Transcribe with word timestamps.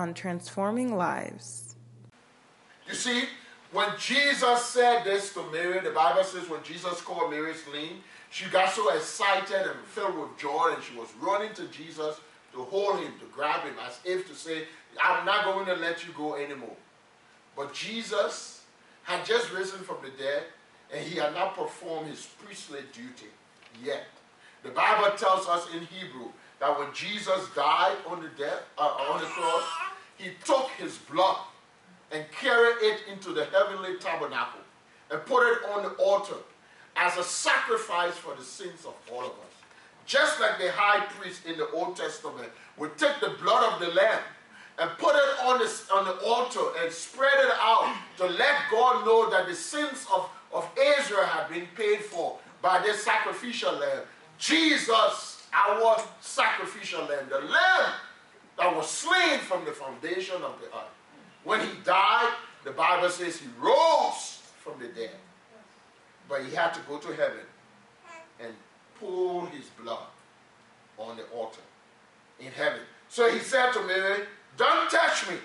On 0.00 0.14
Transforming 0.14 0.96
Lives. 0.96 1.76
You 2.88 2.94
see, 2.94 3.24
when 3.70 3.90
Jesus 3.98 4.64
said 4.64 5.04
this 5.04 5.34
to 5.34 5.42
Mary, 5.52 5.78
the 5.80 5.90
Bible 5.90 6.24
says 6.24 6.48
when 6.48 6.62
Jesus 6.62 7.02
called 7.02 7.30
Mary's 7.30 7.62
name, 7.70 7.98
she 8.30 8.48
got 8.48 8.72
so 8.72 8.88
excited 8.96 9.60
and 9.60 9.78
filled 9.84 10.18
with 10.18 10.38
joy, 10.38 10.72
and 10.74 10.82
she 10.82 10.96
was 10.98 11.08
running 11.20 11.52
to 11.52 11.66
Jesus 11.66 12.18
to 12.54 12.62
hold 12.62 13.00
him, 13.00 13.12
to 13.20 13.26
grab 13.26 13.64
him, 13.64 13.74
as 13.86 14.00
if 14.06 14.26
to 14.28 14.34
say, 14.34 14.62
I'm 15.04 15.26
not 15.26 15.44
going 15.44 15.66
to 15.66 15.74
let 15.74 16.06
you 16.06 16.14
go 16.14 16.34
anymore. 16.34 16.76
But 17.54 17.74
Jesus 17.74 18.62
had 19.02 19.26
just 19.26 19.52
risen 19.52 19.80
from 19.80 19.98
the 20.02 20.08
dead, 20.16 20.44
and 20.94 21.04
he 21.04 21.18
had 21.18 21.34
not 21.34 21.54
performed 21.54 22.08
his 22.08 22.26
priestly 22.42 22.80
duty 22.94 23.28
yet. 23.84 24.04
The 24.62 24.70
Bible 24.70 25.14
tells 25.18 25.46
us 25.46 25.66
in 25.74 25.80
Hebrew 25.82 26.30
that 26.58 26.78
when 26.78 26.88
Jesus 26.94 27.48
died 27.54 27.96
on 28.06 28.22
the 28.22 28.28
death, 28.38 28.62
uh, 28.78 28.82
on 28.82 29.20
the 29.20 29.26
cross, 29.26 29.64
he 30.20 30.30
took 30.44 30.68
his 30.78 30.98
blood 30.98 31.38
and 32.12 32.24
carried 32.32 32.76
it 32.82 33.00
into 33.10 33.32
the 33.32 33.44
heavenly 33.46 33.96
tabernacle 33.98 34.60
and 35.10 35.24
put 35.26 35.50
it 35.50 35.58
on 35.72 35.82
the 35.82 35.90
altar 35.90 36.36
as 36.96 37.16
a 37.16 37.24
sacrifice 37.24 38.14
for 38.14 38.34
the 38.34 38.44
sins 38.44 38.84
of 38.84 38.94
all 39.12 39.20
of 39.20 39.30
us. 39.30 39.54
Just 40.06 40.40
like 40.40 40.58
the 40.58 40.70
high 40.72 41.04
priest 41.06 41.46
in 41.46 41.56
the 41.56 41.68
Old 41.70 41.96
Testament 41.96 42.50
would 42.76 42.98
take 42.98 43.20
the 43.20 43.30
blood 43.42 43.72
of 43.72 43.80
the 43.80 43.94
lamb 43.94 44.20
and 44.78 44.90
put 44.98 45.14
it 45.14 45.44
on 45.44 45.58
the, 45.58 45.94
on 45.94 46.04
the 46.04 46.24
altar 46.24 46.60
and 46.82 46.92
spread 46.92 47.38
it 47.38 47.52
out 47.60 47.94
to 48.16 48.26
let 48.26 48.54
God 48.70 49.04
know 49.04 49.30
that 49.30 49.46
the 49.46 49.54
sins 49.54 50.06
of, 50.12 50.28
of 50.52 50.68
Israel 50.98 51.26
had 51.26 51.48
been 51.48 51.66
paid 51.76 52.00
for 52.00 52.38
by 52.62 52.80
this 52.80 53.04
sacrificial 53.04 53.72
lamb. 53.72 54.02
Jesus, 54.38 55.46
our 55.52 56.02
sacrificial 56.20 57.00
lamb, 57.00 57.26
the 57.28 57.40
lamb 57.40 57.92
that 58.60 58.76
was 58.76 58.88
slain 58.88 59.40
from 59.40 59.64
the 59.64 59.72
foundation 59.72 60.36
of 60.36 60.60
the 60.60 60.66
earth. 60.66 60.94
When 61.44 61.60
he 61.60 61.72
died, 61.84 62.32
the 62.64 62.72
Bible 62.72 63.08
says 63.08 63.38
he 63.38 63.46
rose 63.58 64.42
from 64.58 64.78
the 64.78 64.88
dead. 64.88 65.16
But 66.28 66.44
he 66.44 66.54
had 66.54 66.72
to 66.74 66.80
go 66.88 66.98
to 66.98 67.08
heaven 67.08 67.44
and 68.38 68.52
pour 68.98 69.46
his 69.48 69.66
blood 69.82 70.06
on 70.98 71.16
the 71.16 71.24
altar 71.34 71.62
in 72.38 72.52
heaven. 72.52 72.80
So 73.08 73.30
he 73.30 73.40
said 73.40 73.72
to 73.72 73.82
Mary, 73.82 74.20
Don't 74.56 74.90
touch 74.90 75.28
me. 75.28 75.36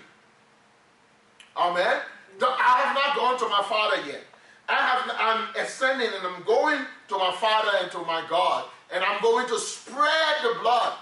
Amen. 1.58 2.02
I 2.42 2.82
have 2.84 2.96
not 2.96 3.16
gone 3.16 3.40
to 3.40 3.48
my 3.48 3.64
father 3.64 4.06
yet. 4.06 4.22
I 4.68 4.76
have, 4.76 5.16
I'm 5.18 5.64
ascending 5.64 6.10
and 6.16 6.28
I'm 6.28 6.44
going 6.44 6.86
to 7.08 7.18
my 7.18 7.34
father 7.40 7.72
and 7.82 7.92
to 7.92 8.00
my 8.00 8.26
God, 8.30 8.66
and 8.94 9.04
I'm 9.04 9.22
going 9.22 9.48
to 9.48 9.58
spread 9.58 10.36
the 10.44 10.60
blood. 10.60 10.98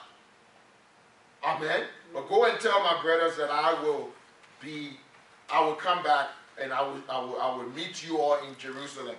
Amen. 1.64 1.84
But 2.14 2.28
go 2.28 2.44
and 2.44 2.60
tell 2.60 2.84
my 2.84 3.02
brothers 3.02 3.38
that 3.38 3.50
I 3.50 3.82
will 3.82 4.10
be, 4.62 4.98
I 5.50 5.66
will 5.66 5.76
come 5.76 6.04
back 6.04 6.28
and 6.62 6.74
I 6.74 6.82
will, 6.82 7.02
I 7.10 7.22
will, 7.22 7.42
I 7.42 7.56
will 7.56 7.70
meet 7.70 8.06
you 8.06 8.18
all 8.18 8.38
in 8.46 8.58
Jerusalem, 8.58 9.16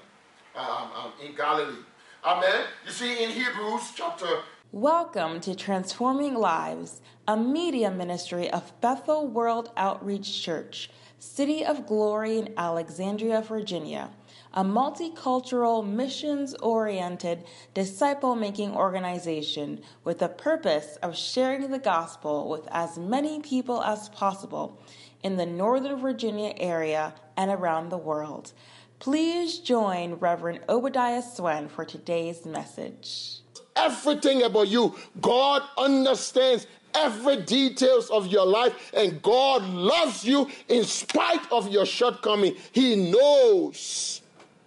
um, 0.55 0.91
um, 0.95 1.13
in 1.25 1.35
Galilee. 1.35 1.81
Amen. 2.23 2.67
You 2.85 2.93
see, 2.93 3.25
in 3.25 3.31
Hebrews 3.31 3.93
chapter. 3.97 4.41
Welcome 4.73 5.41
to 5.41 5.55
Transforming 5.55 6.35
Lives, 6.35 7.01
a 7.27 7.35
media 7.35 7.91
ministry 7.91 8.51
of 8.51 8.79
Bethel 8.83 9.27
World 9.27 9.71
Outreach 9.79 10.43
Church, 10.43 10.91
City 11.19 11.65
of 11.65 11.87
Glory 11.87 12.37
in 12.37 12.53
Alexandria, 12.59 13.41
Virginia, 13.41 14.11
a 14.55 14.63
multicultural, 14.63 15.85
missions 15.85 16.55
oriented, 16.55 17.43
disciple 17.75 18.37
making 18.37 18.71
organization 18.71 19.83
with 20.05 20.21
the 20.21 20.29
purpose 20.29 20.97
of 21.03 21.17
sharing 21.17 21.73
the 21.73 21.79
gospel 21.79 22.49
with 22.49 22.67
as 22.71 22.97
many 22.97 23.41
people 23.41 23.83
as 23.83 24.09
possible 24.11 24.81
in 25.25 25.37
the 25.37 25.45
Northern 25.45 26.01
Virginia 26.01 26.55
area 26.57 27.13
and 27.37 27.51
around 27.51 27.89
the 27.89 27.99
world. 27.99 28.53
Please 29.01 29.59
join 29.59 30.15
Reverend 30.15 30.61
Obadiah 30.69 31.21
Swen 31.23 31.69
for 31.69 31.85
today's 31.85 32.47
message. 32.47 33.41
Everything 33.75 34.45
about 34.45 34.69
you, 34.69 34.95
God 35.21 35.63
understands 35.77 36.69
every 36.95 37.43
details 37.43 38.09
of 38.09 38.29
your 38.29 38.47
life 38.47 38.93
and 38.95 39.21
God 39.21 39.65
loves 39.65 40.25
you 40.25 40.49
in 40.69 40.85
spite 40.85 41.51
of 41.51 41.69
your 41.69 41.85
shortcoming. 41.85 42.55
He 42.71 43.11
knows 43.11 44.21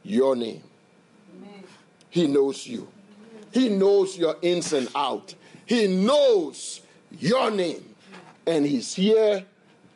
your 0.04 0.36
name. 0.36 0.64
Amen. 1.36 1.64
He 2.10 2.28
knows 2.28 2.66
you. 2.66 2.88
He 3.52 3.70
knows 3.70 4.18
your 4.18 4.36
ins 4.42 4.74
and 4.74 4.90
out. 4.96 5.34
He 5.66 5.88
knows 5.88 6.82
your 7.20 7.52
name. 7.52 7.84
And 8.46 8.66
he's 8.66 8.94
here 8.94 9.46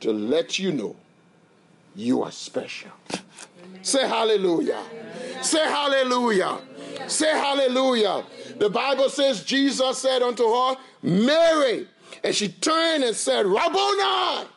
to 0.02 0.12
let 0.12 0.60
you 0.60 0.72
know 0.72 0.96
you 1.96 2.24
are 2.24 2.32
special. 2.32 2.92
Say 3.82 4.08
hallelujah. 4.08 4.76
hallelujah. 4.76 5.44
Say 5.44 5.66
hallelujah. 5.66 6.46
hallelujah. 6.46 7.10
Say 7.10 7.32
hallelujah. 7.32 8.24
The 8.58 8.70
Bible 8.70 9.10
says 9.10 9.44
Jesus 9.44 9.98
said 9.98 10.22
unto 10.22 10.44
her, 10.44 10.76
Mary. 11.02 11.88
And 12.24 12.36
she 12.36 12.50
turned 12.50 13.04
and 13.04 13.16
said, 13.16 13.46
Rabboni, 13.46 14.48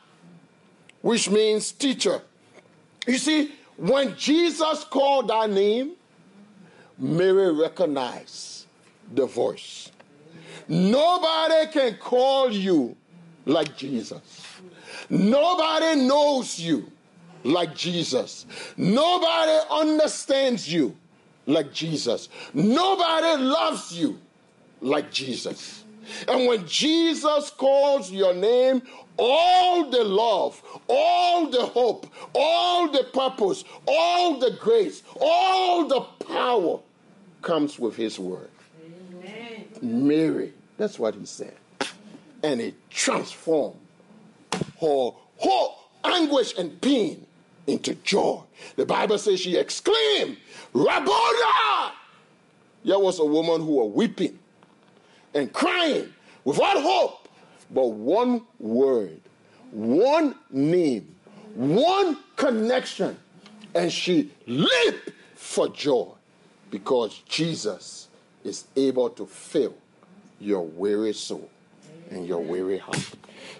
which 1.00 1.30
means 1.30 1.72
teacher. 1.72 2.20
You 3.06 3.18
see, 3.18 3.52
when 3.76 4.16
Jesus 4.16 4.84
called 4.84 5.28
that 5.28 5.50
name, 5.50 5.92
Mary 6.98 7.52
recognized 7.52 8.66
the 9.12 9.26
voice. 9.26 9.90
Nobody 10.68 11.70
can 11.72 11.96
call 11.96 12.50
you 12.50 12.96
like 13.44 13.76
Jesus. 13.76 14.20
Nobody 15.10 16.00
knows 16.00 16.58
you 16.58 16.90
like 17.42 17.74
Jesus. 17.74 18.46
Nobody 18.76 19.58
understands 19.70 20.72
you 20.72 20.96
like 21.46 21.72
Jesus. 21.72 22.28
Nobody 22.54 23.42
loves 23.42 23.92
you 23.92 24.18
like 24.80 25.10
Jesus. 25.10 25.83
And 26.28 26.46
when 26.46 26.66
Jesus 26.66 27.50
calls 27.50 28.10
your 28.10 28.34
name, 28.34 28.82
all 29.16 29.90
the 29.90 30.02
love, 30.02 30.62
all 30.88 31.48
the 31.48 31.64
hope, 31.64 32.06
all 32.34 32.88
the 32.90 33.04
purpose, 33.12 33.64
all 33.86 34.38
the 34.38 34.50
grace, 34.60 35.02
all 35.20 35.86
the 35.86 36.00
power 36.26 36.80
comes 37.42 37.78
with 37.78 37.94
his 37.96 38.18
word. 38.18 38.50
Amen. 38.84 39.66
Mary, 39.82 40.52
that's 40.76 40.98
what 40.98 41.14
he 41.14 41.26
said. 41.26 41.54
And 42.42 42.60
it 42.60 42.74
transformed 42.90 43.78
her 44.52 45.10
whole 45.36 45.78
anguish 46.04 46.56
and 46.58 46.80
pain 46.80 47.26
into 47.66 47.94
joy. 47.96 48.42
The 48.76 48.86
Bible 48.86 49.18
says 49.18 49.40
she 49.40 49.56
exclaimed, 49.56 50.36
Rabboni! 50.72 51.92
There 52.84 52.98
was 52.98 53.18
a 53.18 53.24
woman 53.24 53.62
who 53.62 53.72
was 53.72 53.92
weeping 53.94 54.38
and 55.34 55.52
crying 55.52 56.12
without 56.44 56.80
hope, 56.80 57.28
but 57.70 57.88
one 57.88 58.42
word, 58.58 59.20
one 59.70 60.34
name, 60.50 61.14
one 61.54 62.18
connection, 62.36 63.16
and 63.74 63.92
she 63.92 64.30
leaped 64.46 65.10
for 65.34 65.68
joy 65.68 66.08
because 66.70 67.18
Jesus 67.28 68.08
is 68.44 68.64
able 68.76 69.10
to 69.10 69.26
fill 69.26 69.74
your 70.40 70.64
weary 70.64 71.12
soul 71.12 71.48
and 72.10 72.26
your 72.26 72.40
weary 72.40 72.78
heart. 72.78 73.10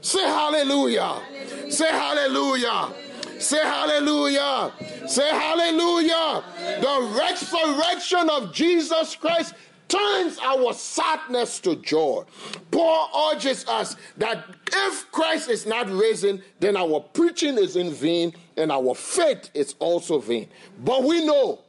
Say 0.01 0.23
hallelujah. 0.23 1.01
hallelujah. 1.03 1.71
Say 1.71 1.89
hallelujah. 1.91 2.93
Say 3.39 3.61
hallelujah. 3.63 4.73
Say 5.07 5.31
hallelujah. 5.31 6.45
The 6.81 7.19
resurrection 7.19 8.31
of 8.31 8.53
Jesus 8.53 9.17
Christ 9.17 9.55
turns 9.89 10.39
our 10.39 10.73
sadness 10.73 11.61
to 11.61 11.77
joy. 11.77 12.25
Paul 12.71 13.33
urges 13.33 13.67
us 13.69 13.97
that 14.17 14.45
if 14.73 15.11
Christ 15.13 15.49
is 15.49 15.67
not 15.67 15.89
risen, 15.89 16.43
then 16.61 16.77
our 16.77 17.01
preaching 17.01 17.59
is 17.59 17.77
in 17.77 17.93
vain 17.93 18.33
and 18.57 18.73
our 18.73 18.95
faith 18.95 19.51
is 19.55 19.75
also 19.79 20.19
vain. 20.19 20.49
But 20.85 21.05
we 21.05 21.25
know 21.25 21.61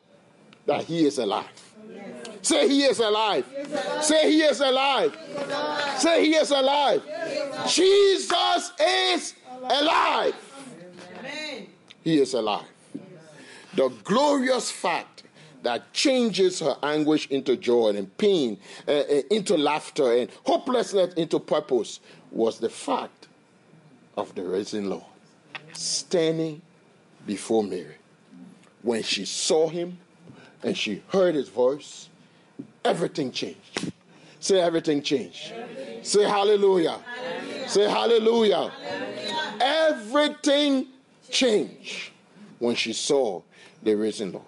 that 0.66 0.84
he 0.84 1.06
is 1.06 1.18
alive. 1.18 1.46
Say 2.42 2.68
he 2.68 2.84
is 2.84 3.00
alive. 3.00 3.46
Say 4.02 4.32
he 4.32 4.42
is 4.44 4.62
alive. 4.62 5.18
Say 5.98 6.26
he 6.26 6.36
is 6.36 6.52
alive. 6.52 7.02
Jesus 7.68 8.72
is 8.80 9.34
alive. 9.64 10.36
He 12.04 12.20
is 12.20 12.34
alive. 12.36 12.68
The 13.74 13.90
glorious 14.04 14.70
fact 14.70 15.15
that 15.66 15.92
changes 15.94 16.60
her 16.60 16.78
anguish 16.84 17.28
into 17.30 17.58
joy 17.58 17.90
and 17.90 18.16
pain 18.18 18.58
uh, 18.88 18.92
uh, 18.92 19.22
into 19.32 19.58
laughter 19.58 20.12
and 20.14 20.30
hopelessness 20.46 21.14
into 21.16 21.40
purpose 21.40 22.00
was 22.32 22.60
the 22.60 22.70
fact 22.70 23.28
of 24.16 24.34
the 24.36 24.44
risen 24.44 24.90
Lord 24.90 25.04
standing 25.74 26.62
before 27.26 27.64
Mary. 27.64 27.96
When 28.84 29.02
she 29.02 29.26
saw 29.26 29.68
him 29.68 29.98
and 30.62 30.78
she 30.78 31.02
heard 31.10 31.34
his 31.34 31.50
voice, 31.50 32.10
everything 32.84 33.32
changed. 33.32 33.92
Say 34.40 34.60
everything 34.60 35.02
changed. 35.02 35.52
Everything. 35.52 36.04
Say 36.04 36.24
hallelujah. 36.24 37.00
hallelujah. 37.00 37.70
Say 37.70 37.90
hallelujah. 37.90 38.70
hallelujah. 38.70 39.54
everything 39.62 40.88
changed 41.32 42.12
when 42.60 42.76
she 42.76 42.94
saw 42.94 43.42
the 43.82 43.96
risen 43.96 44.32
Lord. 44.32 44.46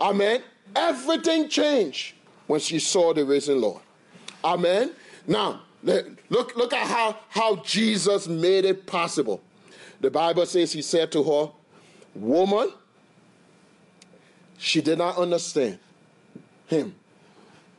Amen. 0.00 0.42
Everything 0.74 1.48
changed 1.48 2.14
when 2.46 2.60
she 2.60 2.78
saw 2.78 3.12
the 3.12 3.24
risen 3.24 3.60
Lord. 3.60 3.82
Amen. 4.44 4.92
Now, 5.26 5.62
look, 5.82 6.56
look 6.56 6.72
at 6.72 6.86
how, 6.86 7.16
how 7.28 7.56
Jesus 7.56 8.28
made 8.28 8.64
it 8.64 8.86
possible. 8.86 9.42
The 10.00 10.10
Bible 10.10 10.46
says 10.46 10.72
he 10.72 10.82
said 10.82 11.10
to 11.12 11.22
her, 11.22 11.50
Woman, 12.14 12.72
she 14.56 14.80
did 14.80 14.98
not 14.98 15.16
understand 15.16 15.78
him. 16.66 16.94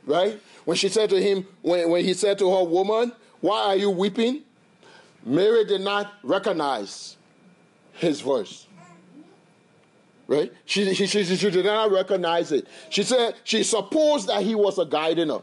Right? 0.05 0.39
When 0.65 0.77
she 0.77 0.89
said 0.89 1.09
to 1.11 1.21
him, 1.21 1.45
when, 1.61 1.89
when 1.89 2.03
he 2.03 2.13
said 2.13 2.37
to 2.39 2.51
her, 2.51 2.63
Woman, 2.63 3.11
why 3.41 3.61
are 3.63 3.75
you 3.75 3.89
weeping? 3.89 4.43
Mary 5.25 5.65
did 5.65 5.81
not 5.81 6.13
recognize 6.23 7.17
his 7.93 8.21
voice. 8.21 8.65
Right? 10.29 10.53
She, 10.65 10.93
she, 10.93 11.07
she, 11.07 11.23
she 11.23 11.49
did 11.49 11.65
not 11.65 11.91
recognize 11.91 12.51
it. 12.51 12.67
She 12.91 13.01
said 13.01 13.33
she 13.43 13.63
supposed 13.63 14.27
that 14.27 14.43
he 14.43 14.53
was 14.53 14.77
a 14.77 14.85
guiding 14.85 15.29
her. 15.29 15.41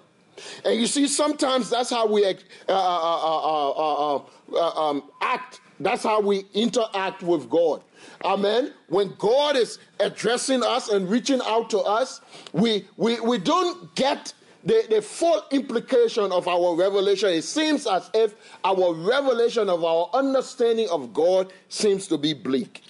And 0.65 0.81
you 0.81 0.87
see, 0.87 1.09
sometimes 1.09 1.69
that's 1.69 1.91
how 1.91 2.07
we 2.07 2.25
uh, 2.25 2.35
uh, 2.69 4.17
uh, 4.17 4.91
um, 4.91 5.03
act. 5.21 5.61
That's 5.81 6.05
how 6.05 6.21
we 6.21 6.45
interact 6.55 7.25
with 7.25 7.51
God. 7.51 7.83
Amen. 8.25 8.75
When 8.87 9.13
God 9.19 9.57
is 9.57 9.81
addressing 9.99 10.63
us 10.63 10.89
and 10.89 11.11
reaching 11.11 11.41
out 11.45 11.69
to 11.71 11.81
us, 11.81 12.21
we, 12.53 12.87
we, 12.97 13.19
we 13.19 13.39
don't 13.39 13.93
get 13.97 14.35
the, 14.63 14.87
the 14.89 15.03
full 15.03 15.43
implication 15.51 16.31
of 16.31 16.47
our 16.47 16.77
revelation. 16.77 17.31
It 17.31 17.43
seems 17.43 17.89
as 17.89 18.09
if 18.15 18.37
our 18.65 18.95
revelation 18.95 19.69
of 19.69 19.83
our 19.83 20.11
understanding 20.15 20.89
of 20.91 21.13
God 21.13 21.53
seems 21.71 22.07
to 22.07 22.17
be 22.17 22.35
bleak. 22.35 22.85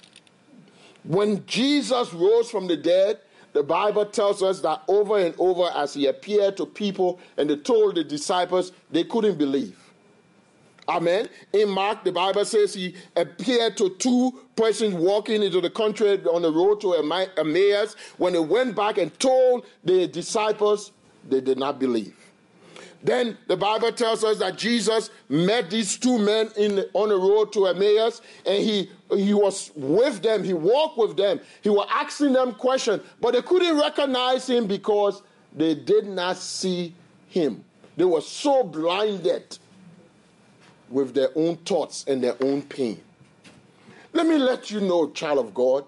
When 1.07 1.45
Jesus 1.45 2.13
rose 2.13 2.49
from 2.49 2.67
the 2.67 2.75
dead, 2.77 3.19
the 3.53 3.63
Bible 3.63 4.05
tells 4.05 4.43
us 4.43 4.59
that 4.61 4.83
over 4.87 5.17
and 5.17 5.33
over 5.39 5.71
as 5.73 5.93
he 5.93 6.05
appeared 6.07 6.57
to 6.57 6.65
people 6.65 7.19
and 7.37 7.49
they 7.49 7.55
told 7.55 7.95
the 7.95 8.03
disciples, 8.03 8.73
they 8.91 9.03
couldn't 9.05 9.37
believe. 9.37 9.77
Amen. 10.89 11.27
In 11.53 11.69
Mark, 11.69 12.03
the 12.03 12.11
Bible 12.11 12.45
says 12.45 12.73
he 12.73 12.95
appeared 13.15 13.75
to 13.77 13.89
two 13.97 14.39
persons 14.55 14.93
walking 14.93 15.43
into 15.43 15.59
the 15.59 15.69
country 15.69 16.21
on 16.25 16.41
the 16.41 16.51
road 16.51 16.79
to 16.81 16.93
Emmaus. 16.93 17.95
When 18.17 18.33
they 18.33 18.39
went 18.39 18.75
back 18.75 18.97
and 18.97 19.17
told 19.19 19.65
the 19.83 20.07
disciples, 20.07 20.91
they 21.27 21.41
did 21.41 21.57
not 21.57 21.79
believe. 21.79 22.15
Then 23.03 23.37
the 23.47 23.57
Bible 23.57 23.91
tells 23.91 24.23
us 24.23 24.39
that 24.39 24.57
Jesus 24.57 25.09
met 25.29 25.69
these 25.69 25.97
two 25.97 26.17
men 26.17 26.49
in, 26.57 26.85
on 26.93 27.09
the 27.09 27.17
road 27.17 27.53
to 27.53 27.67
Emmaus, 27.67 28.21
and 28.45 28.63
he, 28.63 28.89
he 29.15 29.33
was 29.33 29.71
with 29.75 30.21
them, 30.21 30.43
he 30.43 30.53
walked 30.53 30.97
with 30.97 31.15
them, 31.15 31.39
he 31.61 31.69
was 31.69 31.87
asking 31.91 32.33
them 32.33 32.53
questions, 32.53 33.01
but 33.21 33.33
they 33.33 33.41
couldn't 33.41 33.77
recognize 33.77 34.49
him 34.49 34.67
because 34.67 35.21
they 35.55 35.75
did 35.75 36.05
not 36.05 36.37
see 36.37 36.93
him. 37.29 37.63
They 37.95 38.05
were 38.05 38.21
so 38.21 38.63
blinded 38.63 39.57
with 40.89 41.13
their 41.13 41.29
own 41.35 41.57
thoughts 41.57 42.05
and 42.07 42.23
their 42.23 42.35
own 42.41 42.61
pain. 42.63 43.01
Let 44.13 44.27
me 44.27 44.37
let 44.37 44.71
you 44.71 44.81
know, 44.81 45.09
child 45.11 45.39
of 45.39 45.53
God, 45.53 45.85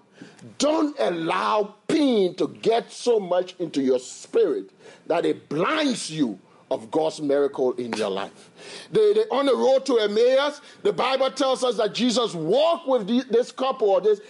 don't 0.57 0.95
allow 0.99 1.75
pain 1.87 2.35
to 2.35 2.47
get 2.61 2.91
so 2.91 3.19
much 3.19 3.55
into 3.59 3.81
your 3.81 3.99
spirit 3.99 4.69
that 5.07 5.25
it 5.25 5.49
blinds 5.49 6.09
you 6.09 6.39
of 6.71 6.91
God's 6.91 7.21
miracle 7.21 7.73
in 7.73 7.93
your 7.93 8.09
life. 8.09 8.51
They, 8.91 9.13
they, 9.13 9.23
on 9.31 9.45
the 9.45 9.55
road 9.55 9.85
to 9.87 9.97
Emmaus, 9.97 10.61
the 10.83 10.93
Bible 10.93 11.31
tells 11.31 11.63
us 11.63 11.77
that 11.77 11.93
Jesus 11.93 12.33
walked 12.33 12.87
with 12.87 13.07
the, 13.07 13.23
this 13.29 13.51
couple, 13.51 13.89
or 13.89 14.01
this, 14.01 14.21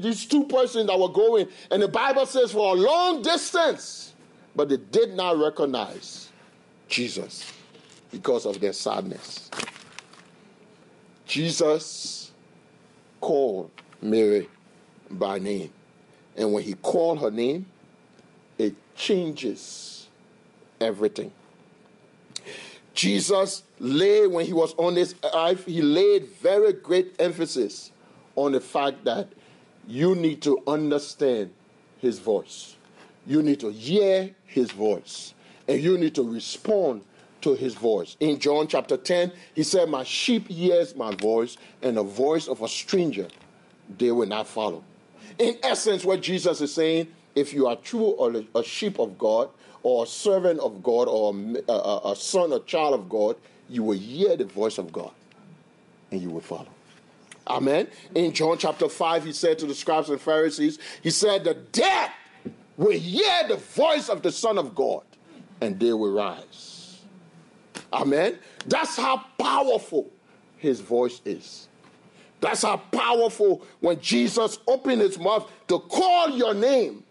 these 0.00 0.26
two 0.26 0.44
persons 0.44 0.86
that 0.86 0.98
were 0.98 1.08
going, 1.08 1.48
and 1.70 1.82
the 1.82 1.88
Bible 1.88 2.26
says 2.26 2.52
for 2.52 2.76
a 2.76 2.78
long 2.78 3.22
distance, 3.22 4.14
but 4.54 4.68
they 4.68 4.76
did 4.76 5.14
not 5.14 5.36
recognize 5.38 6.30
Jesus 6.88 7.52
because 8.12 8.46
of 8.46 8.60
their 8.60 8.72
sadness. 8.72 9.50
Jesus 11.26 12.30
called 13.20 13.70
Mary 14.00 14.48
by 15.10 15.38
name. 15.38 15.70
And 16.36 16.52
when 16.52 16.62
he 16.62 16.74
called 16.74 17.20
her 17.20 17.30
name, 17.30 17.66
it 18.58 18.74
changes 18.94 20.06
everything. 20.80 21.32
Jesus 22.94 23.64
lay 23.78 24.26
when 24.26 24.46
he 24.46 24.52
was 24.52 24.74
on 24.74 24.94
this 24.94 25.14
earth, 25.34 25.66
he 25.66 25.82
laid 25.82 26.26
very 26.26 26.72
great 26.72 27.14
emphasis 27.18 27.90
on 28.36 28.52
the 28.52 28.60
fact 28.60 29.04
that 29.04 29.28
you 29.86 30.14
need 30.14 30.42
to 30.42 30.62
understand 30.66 31.50
his 31.98 32.18
voice. 32.18 32.76
You 33.26 33.42
need 33.42 33.60
to 33.60 33.70
hear 33.70 34.30
his 34.46 34.70
voice. 34.70 35.34
And 35.66 35.80
you 35.80 35.98
need 35.98 36.14
to 36.14 36.22
respond 36.22 37.02
to 37.40 37.54
his 37.54 37.74
voice. 37.74 38.16
In 38.20 38.38
John 38.38 38.66
chapter 38.68 38.96
10, 38.96 39.32
he 39.54 39.62
said, 39.62 39.88
My 39.88 40.04
sheep 40.04 40.48
hears 40.48 40.94
my 40.94 41.14
voice, 41.14 41.56
and 41.82 41.96
the 41.96 42.02
voice 42.02 42.48
of 42.48 42.62
a 42.62 42.68
stranger 42.68 43.28
they 43.98 44.10
will 44.12 44.28
not 44.28 44.46
follow. 44.46 44.82
In 45.38 45.56
essence, 45.62 46.04
what 46.04 46.22
Jesus 46.22 46.60
is 46.60 46.72
saying, 46.72 47.08
if 47.34 47.52
you 47.52 47.66
are 47.66 47.76
true 47.76 48.04
or 48.04 48.42
a 48.54 48.62
sheep 48.62 48.98
of 48.98 49.18
God, 49.18 49.50
or 49.84 50.04
a 50.04 50.06
servant 50.06 50.58
of 50.60 50.82
God, 50.82 51.08
or 51.08 51.34
a, 51.68 51.72
a, 51.72 52.12
a 52.12 52.16
son 52.16 52.52
or 52.52 52.60
child 52.60 52.94
of 52.94 53.08
God, 53.08 53.36
you 53.68 53.82
will 53.82 53.98
hear 53.98 54.34
the 54.34 54.46
voice 54.46 54.78
of 54.78 54.90
God 54.90 55.12
and 56.10 56.20
you 56.20 56.30
will 56.30 56.40
follow. 56.40 56.66
Amen. 57.46 57.88
In 58.14 58.32
John 58.32 58.56
chapter 58.56 58.88
5, 58.88 59.24
he 59.24 59.32
said 59.32 59.58
to 59.58 59.66
the 59.66 59.74
scribes 59.74 60.08
and 60.08 60.18
Pharisees, 60.18 60.78
he 61.02 61.10
said, 61.10 61.44
The 61.44 61.54
dead 61.54 62.10
will 62.78 62.98
hear 62.98 63.46
the 63.46 63.56
voice 63.56 64.08
of 64.08 64.22
the 64.22 64.32
Son 64.32 64.56
of 64.56 64.74
God 64.74 65.02
and 65.60 65.78
they 65.78 65.92
will 65.92 66.12
rise. 66.12 67.02
Amen. 67.92 68.38
That's 68.66 68.96
how 68.96 69.24
powerful 69.38 70.10
his 70.56 70.80
voice 70.80 71.20
is. 71.26 71.68
That's 72.40 72.62
how 72.62 72.78
powerful 72.78 73.62
when 73.80 74.00
Jesus 74.00 74.58
opened 74.66 75.02
his 75.02 75.18
mouth 75.18 75.50
to 75.68 75.78
call 75.78 76.30
your 76.30 76.54
name. 76.54 77.04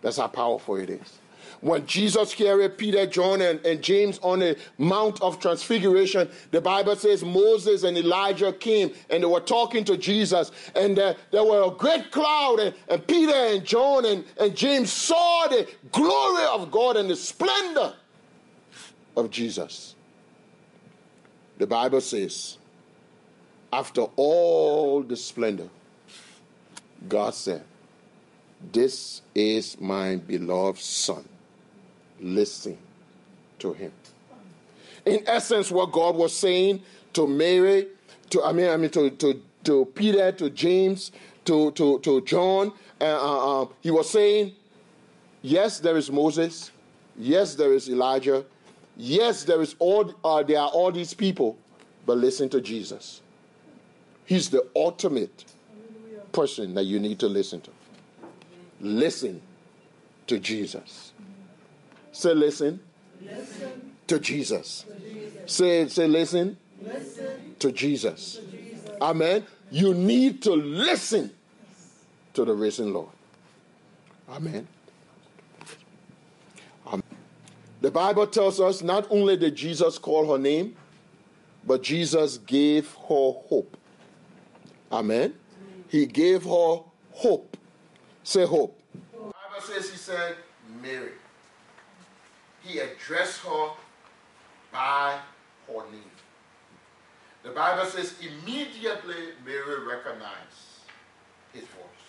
That's 0.00 0.18
how 0.18 0.28
powerful 0.28 0.76
it 0.76 0.90
is. 0.90 1.18
When 1.60 1.86
Jesus 1.86 2.34
carried 2.34 2.78
Peter, 2.78 3.06
John, 3.06 3.40
and, 3.40 3.64
and 3.64 3.82
James 3.82 4.18
on 4.22 4.40
the 4.40 4.56
Mount 4.78 5.20
of 5.22 5.40
Transfiguration, 5.40 6.28
the 6.50 6.60
Bible 6.60 6.96
says 6.96 7.24
Moses 7.24 7.82
and 7.84 7.96
Elijah 7.96 8.52
came 8.52 8.92
and 9.10 9.22
they 9.22 9.26
were 9.26 9.40
talking 9.40 9.84
to 9.84 9.96
Jesus. 9.96 10.50
And 10.74 10.98
uh, 10.98 11.14
there 11.30 11.44
were 11.44 11.64
a 11.66 11.70
great 11.70 12.10
cloud, 12.10 12.60
and, 12.60 12.74
and 12.88 13.06
Peter 13.06 13.34
and 13.34 13.64
John 13.64 14.04
and, 14.04 14.24
and 14.38 14.56
James 14.56 14.92
saw 14.92 15.46
the 15.48 15.68
glory 15.92 16.44
of 16.44 16.70
God 16.70 16.96
and 16.96 17.08
the 17.10 17.16
splendor 17.16 17.94
of 19.16 19.30
Jesus. 19.30 19.94
The 21.58 21.66
Bible 21.66 22.00
says, 22.00 22.58
after 23.72 24.02
all 24.16 25.02
the 25.02 25.16
splendor, 25.16 25.68
God 27.08 27.34
said, 27.34 27.64
This 28.72 29.22
is 29.34 29.80
my 29.80 30.16
beloved 30.16 30.80
Son. 30.80 31.28
Listen 32.24 32.78
to 33.58 33.74
him. 33.74 33.92
In 35.04 35.22
essence, 35.26 35.70
what 35.70 35.92
God 35.92 36.16
was 36.16 36.34
saying 36.34 36.82
to 37.12 37.26
Mary, 37.26 37.88
to 38.30 38.42
I 38.42 38.52
mean, 38.52 38.70
I 38.70 38.78
mean 38.78 38.88
to, 38.90 39.10
to, 39.10 39.42
to 39.64 39.84
Peter, 39.94 40.32
to 40.32 40.48
James, 40.48 41.12
to, 41.44 41.70
to, 41.72 41.98
to 41.98 42.22
John, 42.22 42.72
uh, 42.98 43.04
uh, 43.04 43.62
uh, 43.62 43.66
he 43.82 43.90
was 43.90 44.08
saying, 44.08 44.54
Yes, 45.42 45.80
there 45.80 45.98
is 45.98 46.10
Moses. 46.10 46.70
Yes, 47.18 47.54
there 47.56 47.74
is 47.74 47.90
Elijah. 47.90 48.46
Yes, 48.96 49.44
there 49.44 49.60
is 49.60 49.76
all 49.78 50.14
uh, 50.24 50.42
there 50.42 50.60
are 50.60 50.70
all 50.70 50.90
these 50.90 51.12
people, 51.12 51.58
but 52.06 52.16
listen 52.16 52.48
to 52.48 52.62
Jesus. 52.62 53.20
He's 54.24 54.48
the 54.48 54.66
ultimate 54.74 55.44
person 56.32 56.72
that 56.74 56.84
you 56.84 56.98
need 56.98 57.18
to 57.18 57.28
listen 57.28 57.60
to. 57.60 57.70
Listen 58.80 59.42
to 60.26 60.38
Jesus. 60.38 61.12
Say 62.14 62.32
listen, 62.32 62.78
listen. 63.20 63.96
To, 64.06 64.20
Jesus. 64.20 64.84
to 64.88 65.00
Jesus. 65.00 65.52
Say 65.52 65.88
say 65.88 66.06
listen, 66.06 66.56
listen. 66.80 67.26
To, 67.58 67.72
Jesus. 67.72 68.36
to 68.36 68.42
Jesus. 68.46 68.90
Amen. 69.02 69.44
You 69.72 69.94
need 69.94 70.40
to 70.42 70.52
listen 70.52 71.32
to 72.34 72.44
the 72.44 72.54
risen 72.54 72.92
Lord. 72.92 73.08
Amen. 74.30 74.68
The 77.80 77.90
Bible 77.90 78.28
tells 78.28 78.60
us 78.60 78.80
not 78.80 79.08
only 79.10 79.36
did 79.36 79.56
Jesus 79.56 79.98
call 79.98 80.32
her 80.32 80.38
name, 80.38 80.76
but 81.66 81.82
Jesus 81.82 82.38
gave 82.38 82.86
her 82.94 83.32
hope. 83.48 83.76
Amen. 84.92 85.34
He 85.88 86.06
gave 86.06 86.44
her 86.44 86.78
hope. 87.10 87.56
Say 88.22 88.46
hope. 88.46 88.80
The 89.12 89.18
Bible 89.18 89.34
says 89.60 89.90
he 89.90 89.96
said, 89.96 90.36
Mary. 90.80 91.10
He 92.64 92.78
addressed 92.78 93.40
her 93.40 93.70
by 94.72 95.18
her 95.68 95.90
name. 95.90 96.02
The 97.42 97.50
Bible 97.50 97.84
says 97.84 98.14
immediately 98.20 99.34
Mary 99.44 99.86
recognized 99.86 100.80
his 101.52 101.62
voice. 101.64 102.04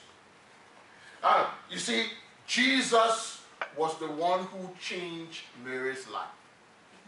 Uh, 1.21 1.47
you 1.69 1.77
see, 1.77 2.05
Jesus 2.47 3.41
was 3.77 3.97
the 3.99 4.07
one 4.07 4.45
who 4.45 4.69
changed 4.79 5.41
Mary's 5.63 6.07
life. 6.07 6.27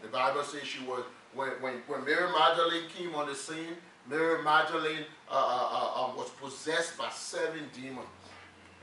The 0.02 0.08
Bible 0.08 0.42
says 0.42 0.64
she 0.64 0.84
was 0.84 1.02
when, 1.34 1.50
when, 1.60 1.74
when 1.86 2.04
Mary 2.04 2.30
Magdalene 2.30 2.88
came 2.96 3.14
on 3.14 3.28
the 3.28 3.34
scene, 3.34 3.76
Mary 4.08 4.42
Magdalene 4.42 5.04
uh, 5.30 5.34
uh, 5.34 5.36
uh, 5.36 6.04
um, 6.04 6.16
was 6.16 6.30
possessed 6.40 6.96
by 6.96 7.10
seven 7.10 7.68
demons. 7.74 8.06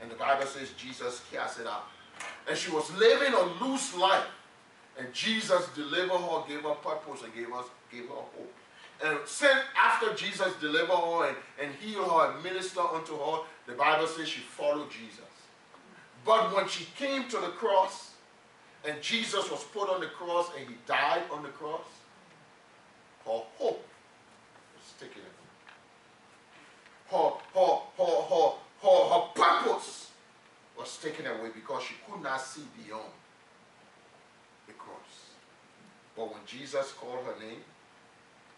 And 0.00 0.10
the 0.10 0.14
Bible 0.14 0.46
says 0.46 0.70
Jesus 0.76 1.22
cast 1.32 1.60
it 1.60 1.66
out. 1.66 1.86
And 2.48 2.56
she 2.56 2.70
was 2.70 2.90
living 2.96 3.34
a 3.34 3.64
loose 3.64 3.96
life. 3.96 4.26
And 4.98 5.12
Jesus 5.12 5.68
delivered 5.74 6.16
her, 6.16 6.42
gave 6.48 6.62
her 6.62 6.74
purpose, 6.74 7.22
and 7.22 7.34
gave, 7.34 7.52
us, 7.52 7.66
gave 7.92 8.08
her 8.08 8.14
hope. 8.14 8.54
And 9.04 9.18
sent 9.26 9.60
after 9.78 10.14
Jesus 10.14 10.54
delivered 10.60 10.88
her 10.88 11.28
and, 11.28 11.36
and 11.62 11.74
healed 11.74 12.10
her 12.10 12.32
and 12.32 12.42
ministered 12.42 12.86
unto 12.94 13.16
her, 13.18 13.40
the 13.66 13.74
Bible 13.74 14.06
says 14.06 14.28
she 14.28 14.40
followed 14.40 14.90
Jesus. 14.90 15.20
But 16.24 16.54
when 16.54 16.66
she 16.66 16.86
came 16.96 17.28
to 17.28 17.36
the 17.36 17.48
cross, 17.48 18.12
and 18.86 19.00
Jesus 19.02 19.50
was 19.50 19.64
put 19.64 19.88
on 19.88 20.00
the 20.00 20.06
cross 20.06 20.48
and 20.58 20.68
he 20.68 20.76
died 20.86 21.22
on 21.32 21.42
the 21.42 21.48
cross, 21.50 21.84
her 23.24 23.42
hope 23.58 23.86
was 24.76 24.92
taken 24.98 25.22
away. 25.22 25.32
Her, 27.10 27.30
her, 27.54 27.78
her, 27.98 28.22
her, 28.22 28.52
her, 28.82 29.14
her 29.14 29.26
purpose 29.34 30.10
was 30.78 30.96
taken 30.98 31.26
away 31.26 31.50
because 31.54 31.82
she 31.82 31.94
could 32.08 32.22
not 32.22 32.40
see 32.40 32.62
beyond 32.84 33.12
the 34.66 34.72
cross. 34.74 35.34
But 36.16 36.32
when 36.32 36.40
Jesus 36.46 36.92
called 36.92 37.24
her 37.24 37.44
name, 37.44 37.60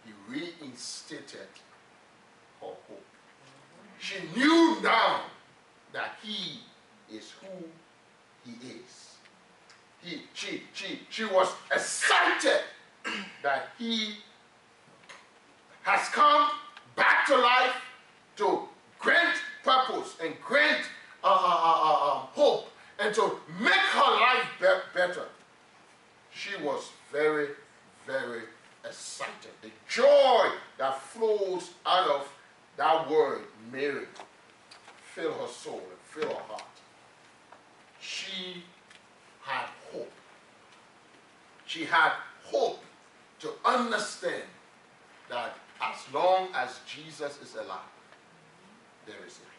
he 0.05 0.13
reinstated 0.29 1.49
her 2.61 2.67
hope. 2.67 3.05
She 3.99 4.17
knew 4.37 4.79
now 4.83 5.23
that 5.93 6.17
he 6.23 6.61
is 7.13 7.33
who 7.41 7.65
he 8.45 8.53
is. 8.69 9.17
He, 10.03 10.23
she, 10.33 10.63
she, 10.73 11.01
she 11.11 11.25
was 11.25 11.53
excited 11.73 12.61
that 13.43 13.71
he 13.79 14.15
has 15.83 16.09
come 16.11 16.51
back 16.95 17.27
to 17.27 17.37
life 17.37 17.75
to 18.37 18.69
grant 18.99 19.37
purpose 19.65 20.17
and 20.23 20.35
grant 20.45 20.85
uh, 21.25 21.27
uh, 21.27 21.31
uh, 21.31 21.83
uh 21.83 22.13
um, 22.13 22.27
hope 22.33 22.69
and 22.99 23.15
to 23.15 23.39
make 23.61 23.73
her 23.73 24.21
life 24.21 24.47
be- 24.61 24.99
better. 24.99 25.25
She 26.39 26.55
was 26.63 26.93
very, 27.11 27.49
very 28.07 28.43
excited. 28.85 29.51
The 29.61 29.71
joy 29.89 30.51
that 30.79 31.01
flows 31.01 31.71
out 31.85 32.09
of 32.09 32.29
that 32.77 33.11
word, 33.11 33.41
Mary, 33.73 34.07
fill 35.15 35.33
her 35.33 35.49
soul 35.49 35.83
and 35.91 35.99
fill 36.05 36.29
her 36.29 36.43
heart. 36.45 36.63
She 38.01 38.63
had 39.43 39.67
hope. 39.93 40.13
She 41.67 41.85
had 41.85 42.13
hope 42.45 42.85
to 43.41 43.51
understand 43.65 44.45
that 45.29 45.57
as 45.83 45.97
long 46.15 46.51
as 46.55 46.79
Jesus 46.87 47.43
is 47.43 47.57
alive, 47.57 47.81
there 49.07 49.27
is 49.27 49.41
life. 49.41 49.59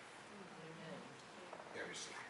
There 1.76 1.92
is 1.92 2.08
life. 2.08 2.29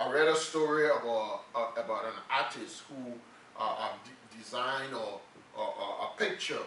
I 0.00 0.10
read 0.10 0.26
a 0.26 0.34
story 0.34 0.86
about, 0.86 1.44
uh, 1.54 1.66
about 1.76 2.04
an 2.06 2.20
artist 2.30 2.82
who 2.88 3.12
uh, 3.58 3.90
d- 4.04 4.38
designed 4.38 4.92
a, 4.92 5.60
a, 5.60 6.10
picture 6.16 6.58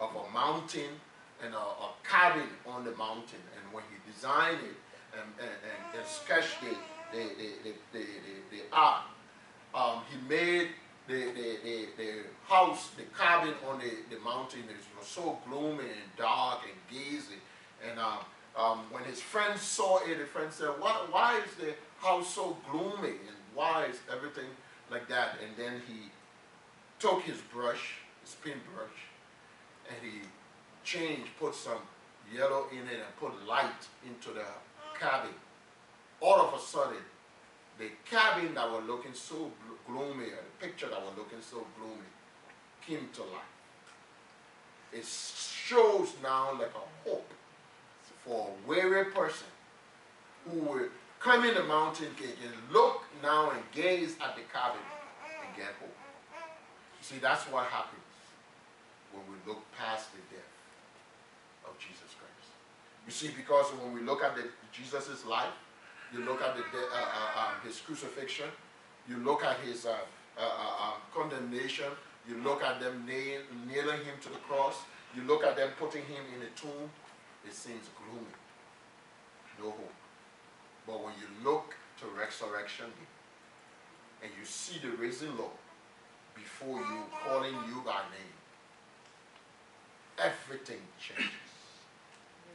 of 0.00 0.10
a 0.10 0.32
mountain 0.32 1.00
and 1.44 1.52
a, 1.52 1.58
a, 1.58 1.90
cabin 2.08 2.48
on 2.64 2.84
the 2.84 2.92
mountain. 2.92 3.42
And 3.56 3.74
when 3.74 3.82
he 3.90 4.12
designed 4.12 4.58
it 4.58 4.76
and, 5.12 5.28
and, 5.40 5.50
and, 5.50 5.98
and 5.98 6.06
sketched 6.06 6.60
the, 6.60 6.76
the, 7.16 7.24
the, 7.64 7.72
the, 7.92 7.98
the, 7.98 8.56
the 8.56 8.62
art, 8.72 9.02
um, 9.74 10.02
he 10.10 10.28
made 10.28 10.68
the, 11.08 11.32
the, 11.32 11.58
the, 11.64 11.86
the 11.96 12.12
house, 12.48 12.90
the 12.96 13.02
cabin 13.18 13.54
on 13.68 13.80
the, 13.80 14.14
the 14.14 14.20
mountain 14.22 14.62
is, 14.62 14.84
was 14.96 15.06
so 15.06 15.38
gloomy 15.48 15.84
and 15.84 16.16
dark 16.16 16.60
and 16.64 16.98
gazy. 16.98 17.40
And 17.88 17.98
um, 17.98 18.18
um, 18.56 18.78
when 18.90 19.04
his 19.04 19.20
friends 19.20 19.60
saw 19.60 19.98
it, 20.06 20.18
the 20.18 20.24
friends 20.24 20.54
said, 20.54 20.70
why, 20.78 21.04
why 21.10 21.38
is 21.38 21.54
the 21.56 21.74
house 21.98 22.34
so 22.34 22.56
gloomy 22.70 23.08
and 23.08 23.36
why 23.54 23.86
is 23.86 23.96
everything 24.12 24.50
like 24.90 25.08
that? 25.08 25.36
And 25.42 25.56
then 25.56 25.82
he 25.86 26.10
took 26.98 27.22
his 27.22 27.38
brush, 27.52 27.94
his 28.22 28.34
paintbrush, 28.34 28.98
and 29.88 29.96
he 30.02 30.20
changed, 30.84 31.30
put 31.38 31.54
some 31.54 31.78
yellow 32.32 32.66
in 32.70 32.78
it 32.88 33.00
and 33.04 33.16
put 33.18 33.46
light 33.46 33.88
into 34.06 34.30
the 34.30 34.44
cabin. 34.98 35.34
All 36.20 36.40
of 36.40 36.54
a 36.54 36.58
sudden, 36.58 37.02
the 37.78 37.90
cabin 38.08 38.54
that 38.54 38.70
was 38.70 38.84
looking 38.86 39.12
so 39.12 39.50
gloomy, 39.86 40.26
or 40.26 40.42
the 40.42 40.66
picture 40.66 40.88
that 40.88 41.00
was 41.00 41.12
looking 41.16 41.40
so 41.40 41.66
gloomy, 41.78 42.08
came 42.86 43.08
to 43.14 43.22
life. 43.22 43.54
It 44.92 45.04
shows 45.04 46.12
now 46.22 46.52
like 46.52 46.72
a 46.74 47.08
hope 47.08 47.30
for 48.24 48.48
a 48.48 48.68
weary 48.68 49.06
person 49.06 49.46
who 50.48 50.60
will 50.60 50.88
climb 51.20 51.44
in 51.44 51.54
the 51.54 51.64
mountain 51.64 52.08
can, 52.16 52.28
look 52.72 53.02
now 53.22 53.50
and 53.50 53.60
gaze 53.72 54.16
at 54.22 54.36
the 54.36 54.42
cabin 54.52 54.80
and 55.42 55.56
get 55.56 55.74
hope. 55.80 55.94
See, 57.00 57.18
that's 57.18 57.44
what 57.44 57.66
happens 57.66 58.02
when 59.12 59.22
we 59.30 59.36
look 59.46 59.62
past 59.78 60.12
the 60.12 60.18
death 60.34 60.52
of 61.64 61.78
Jesus 61.78 62.14
Christ. 62.18 62.50
You 63.06 63.12
see, 63.12 63.30
because 63.36 63.66
when 63.80 63.92
we 63.94 64.00
look 64.00 64.22
at 64.22 64.36
Jesus' 64.72 65.24
life, 65.24 65.54
you 66.12 66.24
look 66.24 66.42
at 66.42 66.56
the, 66.56 66.62
uh, 66.62 66.96
uh, 66.96 67.40
um, 67.40 67.54
his 67.64 67.80
crucifixion. 67.80 68.46
You 69.08 69.18
look 69.18 69.44
at 69.44 69.58
his 69.60 69.86
uh, 69.86 69.96
uh, 70.38 70.42
uh, 70.42 70.92
condemnation. 71.14 71.90
You 72.28 72.38
look 72.38 72.62
at 72.62 72.80
them 72.80 73.04
nail, 73.06 73.40
nailing 73.66 74.04
him 74.04 74.14
to 74.22 74.28
the 74.28 74.38
cross. 74.48 74.76
You 75.14 75.22
look 75.22 75.44
at 75.44 75.56
them 75.56 75.70
putting 75.78 76.02
him 76.02 76.22
in 76.34 76.42
a 76.42 76.50
tomb. 76.60 76.90
It 77.46 77.54
seems 77.54 77.88
gloomy. 77.96 78.26
No 79.58 79.70
hope. 79.70 79.92
But 80.86 81.02
when 81.02 81.14
you 81.20 81.28
look 81.44 81.74
to 82.00 82.06
resurrection 82.18 82.86
and 84.22 84.30
you 84.38 84.44
see 84.44 84.78
the 84.78 84.96
risen 84.96 85.36
Lord 85.36 85.50
before 86.34 86.78
you, 86.78 87.02
calling 87.24 87.54
you 87.68 87.82
by 87.84 88.02
name, 88.12 88.36
everything 90.18 90.80
changes. 91.00 91.32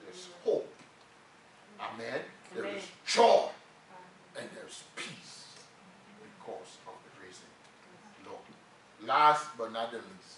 There's 0.04 0.28
hope. 0.46 0.74
Amen. 1.80 2.22
There 2.56 2.66
is 2.66 2.84
joy 3.06 3.50
and 4.38 4.48
there's 4.56 4.84
peace 4.96 5.56
because 6.22 6.78
of 6.88 6.94
the 7.04 7.26
risen 7.26 7.52
Lord. 8.26 8.40
Last 9.06 9.48
but 9.58 9.74
not 9.74 9.92
the 9.92 9.98
least, 9.98 10.38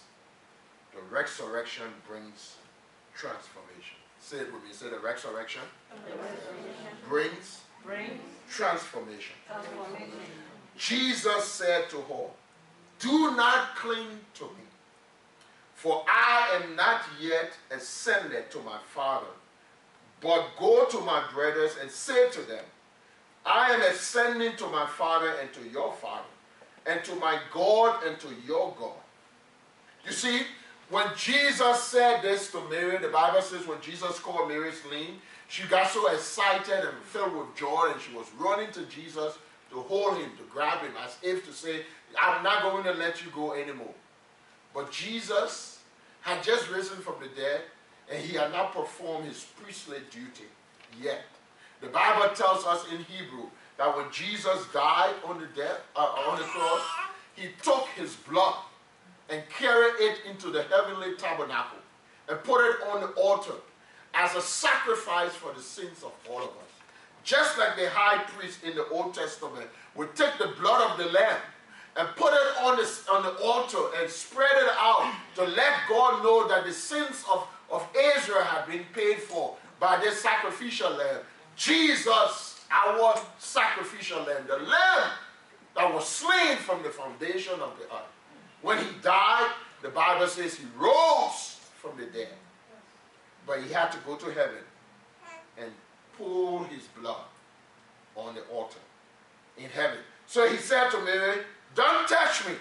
the 0.94 1.02
resurrection 1.14 1.88
brings 2.08 2.56
transformation. 3.16 3.98
Say 4.20 4.38
it 4.38 4.54
with 4.54 4.64
me. 4.64 4.72
Say 4.72 4.90
the 4.90 5.00
resurrection, 5.00 5.62
the 6.08 6.16
resurrection 6.16 6.98
brings, 7.10 7.62
brings 7.84 8.22
transformation. 8.50 9.36
transformation. 9.48 10.12
Jesus 10.78 11.46
said 11.46 11.90
to 11.90 11.98
her, 11.98 12.28
Do 13.00 13.36
not 13.36 13.76
cling 13.76 14.20
to 14.36 14.44
me, 14.44 14.66
for 15.76 16.04
I 16.08 16.60
am 16.62 16.76
not 16.76 17.02
yet 17.20 17.54
ascended 17.72 18.50
to 18.52 18.60
my 18.60 18.78
Father 18.94 19.28
but 20.24 20.56
go 20.58 20.86
to 20.86 21.00
my 21.02 21.22
brothers 21.34 21.76
and 21.80 21.92
say 21.92 22.30
to 22.32 22.42
them, 22.42 22.64
I 23.46 23.74
am 23.74 23.82
ascending 23.82 24.56
to 24.56 24.68
my 24.68 24.88
Father 24.88 25.34
and 25.42 25.52
to 25.54 25.70
your 25.70 25.92
Father, 25.92 26.24
and 26.86 27.04
to 27.04 27.16
my 27.16 27.38
God 27.54 28.06
and 28.06 28.18
to 28.22 28.30
your 28.48 28.74
God. 28.80 28.96
You 30.06 30.14
see, 30.14 30.44
when 30.90 31.08
Jesus 31.18 31.84
said 31.84 32.22
this 32.22 32.52
to 32.52 32.62
Mary, 32.70 32.98
the 33.00 33.10
Bible 33.10 33.42
says 33.42 33.68
when 33.68 33.82
Jesus 33.82 34.18
called 34.20 34.48
Mary's 34.48 34.82
name, 34.90 35.22
she 35.48 35.68
got 35.68 35.90
so 35.90 36.12
excited 36.12 36.86
and 36.86 36.98
filled 37.04 37.36
with 37.36 37.56
joy, 37.56 37.92
and 37.92 38.02
she 38.02 38.16
was 38.16 38.28
running 38.40 38.72
to 38.72 38.86
Jesus 38.86 39.38
to 39.70 39.80
hold 39.80 40.18
him, 40.18 40.32
to 40.38 40.44
grab 40.52 40.80
him, 40.80 40.94
as 41.04 41.18
if 41.22 41.46
to 41.48 41.54
say, 41.54 41.82
I'm 42.20 42.44
not 42.44 42.64
going 42.64 42.84
to 42.86 42.94
let 42.94 43.24
you 43.24 43.32
go 43.32 43.54
anymore. 43.54 43.94
But 44.74 44.92
Jesus 44.92 45.80
had 46.22 46.44
just 46.44 46.70
risen 46.72 46.98
from 46.98 47.16
the 47.20 47.28
dead, 47.40 47.62
and 48.12 48.22
he 48.22 48.36
had 48.36 48.52
not 48.52 48.74
performed 48.74 49.26
his 49.26 49.46
priestly 49.62 49.98
duty 50.12 50.46
yet. 51.02 51.24
The 51.82 51.88
Bible 51.88 52.34
tells 52.36 52.66
us 52.66 52.86
in 52.92 53.00
Hebrew 53.00 53.48
that 53.78 53.96
when 53.96 54.10
Jesus 54.12 54.66
died 54.74 55.16
on 55.26 55.40
the 55.40 55.48
death, 55.48 55.82
uh, 55.96 56.00
on 56.00 56.38
the 56.38 56.46
cross, 56.46 56.82
he 57.36 57.50
took 57.62 57.88
his 57.96 58.16
blood 58.16 58.56
and 59.30 59.42
carried 59.50 59.96
it 60.00 60.20
into 60.30 60.50
the 60.50 60.64
heavenly 60.64 61.16
tabernacle 61.18 61.80
and 62.30 62.42
put 62.44 62.66
it 62.70 62.78
on 62.92 63.02
the 63.02 63.08
altar 63.08 63.56
as 64.14 64.36
a 64.36 64.42
sacrifice 64.42 65.34
for 65.34 65.54
the 65.54 65.62
sins 65.62 66.04
of 66.04 66.14
all 66.30 66.40
of 66.40 66.50
us. 66.50 66.74
Just 67.24 67.58
like 67.58 67.76
the 67.78 67.90
high 67.90 68.24
priest 68.24 68.64
in 68.64 68.76
the 68.76 68.88
Old 68.90 69.14
Testament 69.14 69.68
would 69.96 70.16
take 70.16 70.38
the 70.38 70.54
blood 70.60 70.92
of 70.92 70.98
the 70.98 71.12
lamb 71.12 71.40
and 71.96 72.08
put 72.16 72.34
it 72.34 72.64
on 72.64 72.78
the, 72.78 73.12
on 73.14 73.24
the 73.24 73.42
altar 73.44 73.80
and 74.00 74.10
spread 74.10 74.52
it 74.52 74.70
out 74.78 75.14
to 75.36 75.44
let 75.44 75.74
God 75.88 76.24
know 76.24 76.48
that 76.48 76.66
the 76.66 76.74
sins 76.74 77.24
of, 77.32 77.48
of 77.72 77.88
Israel 78.18 78.44
had 78.44 78.68
been 78.68 78.84
paid 78.94 79.20
for 79.20 79.56
by 79.80 80.00
this 80.00 80.22
sacrificial 80.22 80.92
lamb. 80.92 81.22
Jesus, 81.56 82.66
our 82.72 83.16
sacrificial 83.38 84.24
lamb, 84.24 84.46
the 84.48 84.58
lamb 84.58 85.12
that 85.76 85.94
was 85.94 86.08
slain 86.08 86.58
from 86.58 86.84
the 86.84 86.90
foundation 86.90 87.54
of 87.54 87.78
the 87.78 87.86
earth. 87.86 88.12
When 88.62 88.78
he 88.80 88.90
died, 89.02 89.52
the 89.82 89.90
Bible 89.90 90.28
says 90.28 90.56
he 90.56 90.66
rose 90.78 91.60
from 91.76 91.98
the 91.98 92.06
dead. 92.06 92.30
But 93.46 93.62
he 93.62 93.72
had 93.74 93.92
to 93.92 93.98
go 94.00 94.16
to 94.16 94.26
heaven 94.28 94.64
and 95.58 95.72
pour 96.18 96.66
his 96.66 96.84
blood 97.00 97.26
on 98.16 98.36
the 98.36 98.42
altar 98.54 98.80
in 99.58 99.70
heaven. 99.70 99.98
So 100.28 100.48
he 100.48 100.58
said 100.58 100.90
to 100.92 101.00
Mary, 101.02 101.40
Don't 101.76 102.08
touch 102.08 102.48
me. 102.48 102.54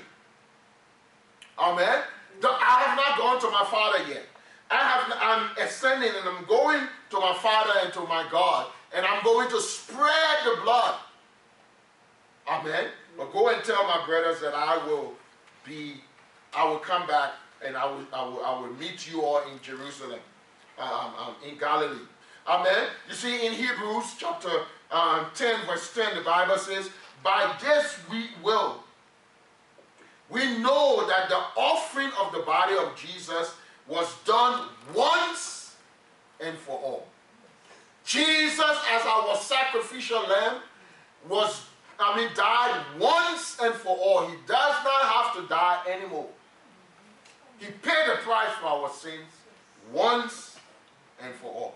Amen. 1.58 2.02
I 2.44 2.82
have 2.86 2.96
not 2.96 3.18
gone 3.18 3.40
to 3.40 3.50
my 3.50 3.64
father 3.70 3.98
yet. 4.08 4.24
I 4.70 4.76
have, 4.76 5.12
I'm 5.20 5.64
ascending 5.66 6.10
and 6.18 6.28
I'm 6.28 6.44
going 6.46 6.86
to 7.10 7.20
my 7.20 7.34
father 7.34 7.72
and 7.84 7.92
to 7.92 8.00
my 8.00 8.26
God, 8.30 8.68
and 8.94 9.04
I'm 9.04 9.22
going 9.22 9.48
to 9.50 9.60
spread 9.60 10.38
the 10.44 10.62
blood. 10.62 10.94
Amen. 12.48 12.86
But 13.16 13.32
go 13.32 13.50
and 13.50 13.62
tell 13.62 13.84
my 13.84 14.04
brothers 14.06 14.40
that 14.40 14.54
I 14.54 14.84
will 14.86 15.12
be, 15.64 16.00
I 16.54 16.64
will 16.64 16.78
come 16.78 17.06
back 17.06 17.32
and 17.64 17.76
I 17.76 17.84
will, 17.84 18.04
I 18.12 18.24
will, 18.24 18.44
I 18.44 18.60
will 18.60 18.72
meet 18.74 19.10
you 19.10 19.20
all 19.22 19.42
in 19.42 19.60
Jerusalem, 19.62 20.20
um, 20.82 21.12
um, 21.18 21.34
in 21.48 21.56
Galilee. 21.58 22.06
Amen. 22.46 22.88
You 23.08 23.14
see, 23.14 23.46
in 23.46 23.52
Hebrews 23.52 24.14
chapter 24.18 24.50
um, 24.90 25.26
10, 25.34 25.66
verse 25.66 25.94
10, 25.94 26.16
the 26.16 26.22
Bible 26.22 26.58
says, 26.58 26.90
By 27.22 27.54
this 27.60 27.98
we 28.10 28.26
will. 28.42 28.82
We 30.28 30.58
know 30.58 31.06
that 31.06 31.28
the 31.28 31.40
offering 31.60 32.10
of 32.20 32.32
the 32.32 32.40
body 32.40 32.74
of 32.74 32.96
Jesus 32.96 33.54
was 33.86 34.12
done 34.24 34.68
once 34.94 35.76
and 36.40 36.56
for 36.58 36.78
all. 36.78 37.06
Jesus, 38.04 38.76
as 38.90 39.06
our 39.06 39.36
sacrificial 39.36 40.22
lamb, 40.22 40.56
was, 41.28 41.64
I 42.00 42.16
mean, 42.16 42.30
died 42.34 42.82
once 42.98 43.58
and 43.62 43.74
for 43.74 43.96
all. 43.96 44.26
He 44.26 44.34
does 44.46 44.84
not 44.84 45.02
have 45.02 45.36
to 45.36 45.48
die 45.48 45.82
anymore. 45.88 46.26
He 47.58 47.66
paid 47.66 48.08
the 48.08 48.16
price 48.22 48.50
for 48.60 48.66
our 48.66 48.90
sins 48.90 49.28
once 49.92 50.51
and 51.24 51.34
for 51.34 51.46
all. 51.46 51.74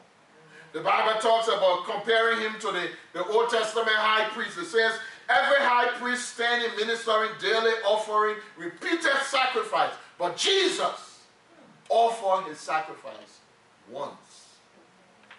The 0.73 0.81
Bible 0.81 1.21
talks 1.21 1.49
about 1.49 1.87
comparing 1.87 2.41
him 2.41 2.55
to 2.61 2.67
the, 2.67 2.89
the 3.13 3.25
Old 3.27 3.49
Testament 3.49 3.97
high 3.97 4.29
priest. 4.31 4.59
It 4.59 4.67
says, 4.67 4.93
every 5.29 5.65
high 5.65 5.89
priest 5.99 6.35
standing, 6.35 6.71
ministering, 6.77 7.31
daily 7.41 7.73
offering, 7.87 8.37
repeated 8.59 9.17
sacrifice. 9.25 9.93
But 10.19 10.37
Jesus 10.37 11.21
offered 11.89 12.49
his 12.49 12.59
sacrifice 12.59 13.41
once 13.91 14.57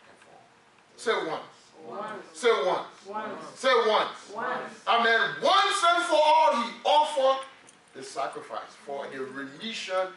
and 0.10 0.18
for 0.20 1.12
all. 1.12 1.24
Say 1.24 1.30
once. 1.30 1.44
Once. 1.88 2.26
Say 2.34 2.50
once. 2.66 2.88
Once. 3.08 3.60
Say 3.60 3.74
once. 3.88 4.32
Once. 4.34 4.74
Amen. 4.88 5.30
Once 5.44 5.84
and 5.94 6.04
for 6.06 6.20
all, 6.22 6.62
he 6.64 6.72
offered 6.84 7.46
the 7.94 8.04
sacrifice 8.04 8.74
for 8.86 9.06
the 9.14 9.24
remission 9.24 10.08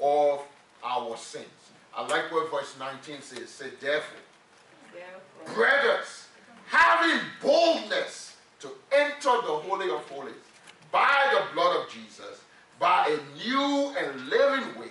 of 0.00 0.42
our 0.84 1.16
sins. 1.16 1.63
I 1.96 2.06
like 2.06 2.32
what 2.32 2.50
verse 2.50 2.74
19 2.78 3.20
says. 3.22 3.48
Say, 3.48 3.66
therefore, 3.80 4.18
Therefore, 4.92 5.54
brothers, 5.54 6.26
having 6.66 7.20
boldness 7.42 8.36
to 8.60 8.68
enter 8.92 9.30
the 9.42 9.54
Holy 9.66 9.90
of 9.90 10.08
Holies 10.08 10.34
by 10.90 11.32
the 11.32 11.54
blood 11.54 11.82
of 11.82 11.90
Jesus, 11.90 12.42
by 12.78 13.06
a 13.08 13.46
new 13.46 13.94
and 13.98 14.28
living 14.28 14.80
way, 14.80 14.88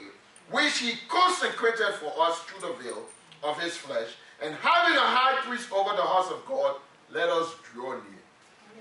which 0.51 0.79
he 0.79 0.93
consecrated 1.07 1.93
for 1.99 2.13
us 2.21 2.39
through 2.39 2.69
the 2.69 2.75
veil 2.83 3.03
of 3.43 3.59
his 3.59 3.75
flesh, 3.75 4.09
and 4.41 4.53
having 4.55 4.97
a 4.97 5.01
high 5.01 5.39
priest 5.45 5.71
over 5.71 5.95
the 5.95 6.01
house 6.01 6.29
of 6.31 6.45
God, 6.45 6.75
let 7.11 7.29
us 7.29 7.53
draw 7.73 7.91
near. 7.93 8.01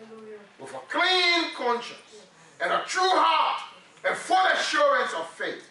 hallelujah. 0.08 0.38
With 0.61 0.74
a 0.74 0.80
clean 0.88 1.54
conscience 1.56 2.26
and 2.61 2.72
a 2.72 2.82
true 2.87 3.02
heart 3.02 3.62
and 4.04 4.16
full 4.16 4.44
assurance 4.54 5.12
of 5.14 5.28
faith, 5.30 5.68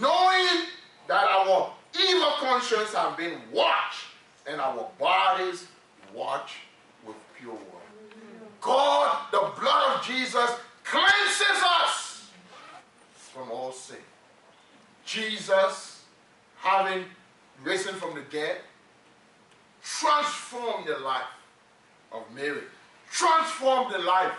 knowing 0.00 0.66
that 1.06 1.26
our 1.28 1.72
evil 1.94 2.32
conscience 2.38 2.92
have 2.94 3.16
been 3.16 3.38
washed 3.52 4.06
and 4.46 4.60
our 4.60 4.88
bodies 4.98 5.66
washed 6.14 6.56
with 7.06 7.16
pure 7.38 7.52
water. 7.52 7.64
God, 8.60 9.26
the 9.30 9.52
blood 9.60 9.98
of 9.98 10.04
Jesus, 10.04 10.50
cleanses 10.84 11.62
us 11.82 12.30
from 13.14 13.50
all 13.50 13.72
sin. 13.72 13.98
Jesus, 15.04 16.02
having 16.56 17.04
risen 17.62 17.94
from 17.94 18.14
the 18.14 18.22
dead, 18.30 18.58
transformed 19.82 20.86
the 20.86 20.98
life 20.98 21.22
of 22.12 22.22
Mary, 22.34 22.62
transformed 23.10 23.94
the 23.94 23.98
life 23.98 24.32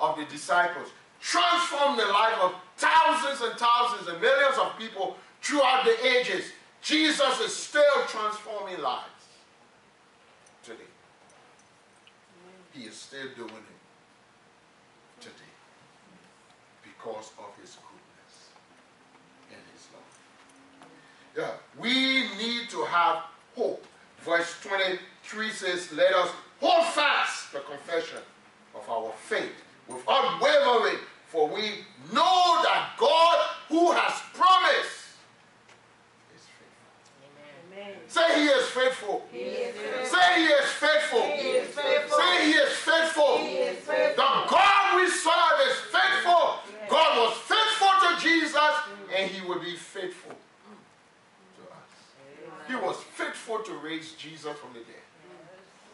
of 0.00 0.16
the 0.16 0.24
disciples, 0.24 0.88
transformed 1.20 1.98
the 1.98 2.06
life 2.06 2.38
of 2.40 2.54
thousands 2.76 3.40
and 3.40 3.58
thousands 3.58 4.08
and 4.08 4.20
millions 4.20 4.58
of 4.58 4.76
people 4.78 5.16
throughout 5.42 5.84
the 5.84 6.06
ages. 6.06 6.52
Jesus 6.86 7.40
is 7.40 7.52
still 7.52 7.82
transforming 8.06 8.80
lives 8.80 9.26
today. 10.62 10.78
He 12.72 12.84
is 12.84 12.94
still 12.94 13.26
doing 13.34 13.50
it 13.50 15.20
today 15.20 15.34
because 16.84 17.32
of 17.40 17.60
his 17.60 17.74
goodness 17.74 18.50
and 19.50 19.58
his 19.74 19.88
love. 19.92 20.86
Yeah, 21.36 21.54
we 21.76 22.28
need 22.38 22.70
to 22.70 22.84
have 22.84 23.24
hope. 23.56 23.84
Verse 24.20 24.54
23 24.62 25.50
says, 25.50 25.92
Let 25.92 26.14
us 26.14 26.30
hold 26.60 26.86
fast 26.86 27.52
the 27.52 27.60
confession 27.60 28.18
of 28.76 28.88
our 28.88 29.10
faith 29.24 29.64
without 29.88 30.40
wavering, 30.40 31.00
for 31.26 31.48
we 31.48 31.84
know 32.12 32.62
that 32.62 32.90
God 32.96 33.38
who 33.70 33.90
has 33.90 34.22
promised. 34.32 34.95
Say 38.08 38.40
he 38.40 38.46
is 38.46 38.66
faithful. 38.66 39.26
He 39.32 39.38
is 39.38 39.74
faithful. 39.76 40.18
Say 40.18 40.40
he 40.40 40.46
is 40.46 40.70
faithful. 40.70 41.22
He 41.22 41.48
is 41.48 41.68
faithful. 41.68 42.18
Say 42.18 42.44
he 42.44 42.52
is 42.52 42.72
faithful. 42.72 43.38
He 43.38 43.54
is 43.54 43.84
The. 43.86 44.22
God 44.22 44.96
we 44.96 45.08
serve 45.08 45.58
is 45.68 45.76
faithful. 45.92 46.58
God 46.88 47.18
was 47.18 47.36
faithful 47.38 47.88
to 48.08 48.22
Jesus 48.22 48.74
and 49.14 49.30
he 49.30 49.46
will 49.46 49.60
be 49.60 49.74
faithful 49.76 50.32
to 51.56 51.62
us. 51.72 52.68
He 52.68 52.74
was 52.74 52.96
faithful 53.14 53.58
to 53.60 53.72
raise 53.74 54.12
Jesus 54.12 54.56
from 54.58 54.72
the 54.72 54.80
dead. 54.80 55.02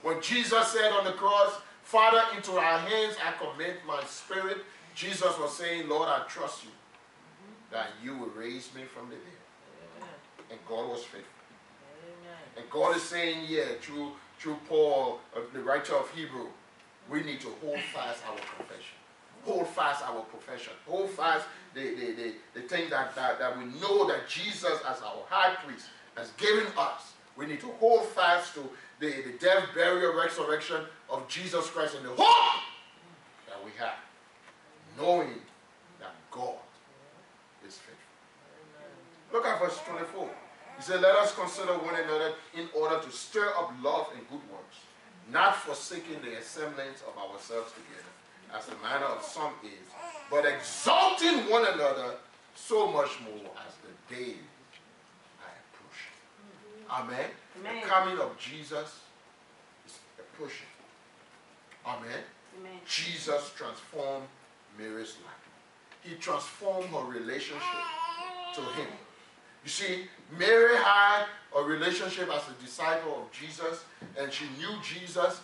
When 0.02 0.20
Jesus 0.20 0.68
said 0.68 0.92
on 0.92 1.04
the 1.04 1.12
cross, 1.12 1.54
Father, 1.82 2.22
into 2.36 2.52
our 2.52 2.78
hands 2.78 3.16
I 3.24 3.32
commit 3.32 3.76
my 3.86 4.02
spirit, 4.04 4.58
Jesus 4.94 5.38
was 5.38 5.56
saying, 5.56 5.88
Lord, 5.88 6.08
I 6.08 6.24
trust 6.28 6.64
you 6.64 6.70
that 7.70 7.88
you 8.02 8.16
will 8.16 8.28
raise 8.28 8.74
me 8.74 8.82
from 8.84 9.08
the 9.08 9.16
dead. 9.16 10.08
And 10.50 10.60
God 10.68 10.90
was 10.90 11.02
faithful. 11.04 11.41
And 12.56 12.68
God 12.70 12.96
is 12.96 13.02
saying 13.02 13.46
here 13.46 13.66
through, 13.80 14.12
through 14.38 14.56
Paul, 14.68 15.20
uh, 15.34 15.40
the 15.52 15.60
writer 15.60 15.94
of 15.94 16.10
Hebrew, 16.10 16.46
we 17.10 17.22
need 17.22 17.40
to 17.40 17.48
hold 17.62 17.78
fast 17.94 18.22
our 18.28 18.36
confession. 18.56 18.96
Hold 19.44 19.66
fast 19.68 20.04
our 20.04 20.20
profession. 20.22 20.72
Hold 20.86 21.10
fast 21.10 21.46
the, 21.74 21.94
the, 21.94 22.12
the, 22.12 22.34
the 22.54 22.60
thing 22.60 22.88
that, 22.90 23.14
that, 23.16 23.38
that 23.38 23.58
we 23.58 23.64
know 23.80 24.06
that 24.06 24.28
Jesus, 24.28 24.78
as 24.88 25.00
our 25.00 25.24
high 25.28 25.54
priest, 25.56 25.86
has 26.16 26.30
given 26.32 26.66
us. 26.78 27.12
We 27.36 27.46
need 27.46 27.60
to 27.60 27.70
hold 27.80 28.04
fast 28.06 28.54
to 28.54 28.60
the, 29.00 29.10
the 29.22 29.32
death, 29.40 29.64
burial, 29.74 30.14
resurrection 30.14 30.82
of 31.10 31.26
Jesus 31.28 31.68
Christ 31.70 31.96
and 31.96 32.04
the 32.04 32.10
hope 32.10 32.62
that 33.48 33.64
we 33.64 33.70
have, 33.78 33.96
knowing 34.98 35.34
that 35.98 36.14
God 36.30 36.54
is 37.66 37.78
faithful. 37.78 37.96
Look 39.32 39.46
at 39.46 39.58
verse 39.58 39.78
24. 39.88 40.30
He 40.82 40.90
said, 40.90 41.00
Let 41.00 41.14
us 41.14 41.32
consider 41.32 41.74
one 41.74 41.94
another 41.94 42.32
in 42.58 42.68
order 42.74 42.98
to 42.98 43.10
stir 43.12 43.50
up 43.56 43.72
love 43.84 44.08
and 44.16 44.28
good 44.28 44.40
works, 44.50 44.78
not 45.30 45.54
forsaking 45.54 46.20
the 46.24 46.38
assemblance 46.38 47.04
of 47.06 47.16
ourselves 47.16 47.70
together, 47.70 48.10
as 48.52 48.66
the 48.66 48.74
manner 48.82 49.06
of 49.06 49.22
some 49.22 49.52
is, 49.62 49.86
but 50.28 50.44
exalting 50.44 51.48
one 51.48 51.64
another 51.72 52.16
so 52.56 52.90
much 52.90 53.10
more 53.22 53.52
as 53.64 53.74
the 53.84 54.14
day 54.16 54.34
are 55.38 55.54
approaching. 55.70 56.90
Amen. 56.90 57.30
Amen. 57.60 57.80
The 57.80 57.88
coming 57.88 58.18
of 58.18 58.36
Jesus 58.36 58.98
is 59.86 60.00
approaching. 60.18 60.66
Amen. 61.86 62.24
Amen. 62.58 62.80
Jesus 62.88 63.52
transformed 63.54 64.26
Mary's 64.76 65.14
life. 65.24 66.02
He 66.02 66.16
transformed 66.16 66.88
her 66.88 67.04
relationship 67.04 67.62
to 68.56 68.60
him. 68.62 68.88
You 69.64 69.70
see, 69.70 70.04
Mary 70.38 70.76
had 70.76 71.26
a 71.56 71.62
relationship 71.62 72.28
as 72.32 72.42
a 72.48 72.64
disciple 72.64 73.22
of 73.22 73.32
Jesus, 73.32 73.84
and 74.18 74.32
she 74.32 74.44
knew 74.58 74.74
Jesus 74.82 75.40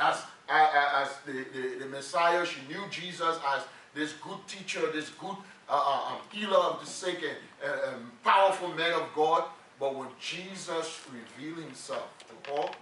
as, 0.00 0.22
as, 0.48 1.08
the, 1.24 1.44
the, 1.54 1.78
the 1.80 1.86
Messiah. 1.86 2.44
She 2.44 2.60
knew 2.68 2.82
Jesus 2.90 3.38
as 3.54 3.62
this 3.94 4.12
good 4.14 4.38
teacher, 4.46 4.80
this 4.92 5.10
good 5.10 5.36
uh, 5.68 5.72
uh, 5.72 6.12
um, 6.12 6.18
healer 6.30 6.58
of 6.58 6.80
the 6.80 6.86
sick, 6.86 7.18
and 7.22 7.70
uh, 7.70 7.94
um, 7.94 8.12
powerful 8.22 8.68
man 8.68 8.92
of 8.92 9.08
God. 9.14 9.44
But 9.80 9.94
when 9.94 10.08
Jesus 10.20 11.00
revealed 11.12 11.64
himself 11.64 12.12
to 12.28 12.50
Paul 12.50 12.74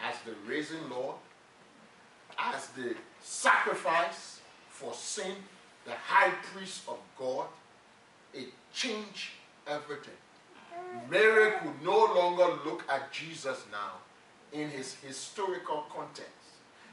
as 0.00 0.14
the 0.24 0.32
risen 0.48 0.78
Lord, 0.90 1.16
as 2.38 2.68
the 2.68 2.94
sacrifice 3.22 4.40
for 4.68 4.94
sin, 4.94 5.34
the 5.84 5.92
high 5.92 6.30
priest 6.52 6.82
of 6.88 6.98
God, 7.18 7.46
it 8.32 8.48
changed 8.72 9.30
everything. 9.66 10.14
Mary 11.10 11.52
could 11.60 11.82
no 11.82 11.98
longer 12.14 12.58
look 12.64 12.84
at 12.88 13.12
Jesus 13.12 13.64
now 13.70 13.92
in 14.52 14.70
his 14.70 14.94
historical 14.94 15.84
context. 15.94 16.30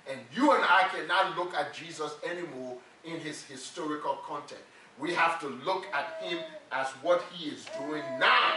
And 0.10 0.20
you 0.36 0.52
and 0.52 0.64
I 0.64 0.88
cannot 0.94 1.38
look 1.38 1.54
at 1.54 1.74
Jesus 1.74 2.14
anymore 2.28 2.78
in 3.04 3.20
his 3.20 3.44
historical 3.44 4.18
context. 4.28 4.64
We 5.00 5.14
have 5.14 5.40
to 5.42 5.48
look 5.48 5.86
at 5.94 6.22
him 6.24 6.40
as 6.72 6.88
what 7.02 7.24
he 7.34 7.50
is 7.50 7.66
doing 7.78 8.04
now 8.20 8.54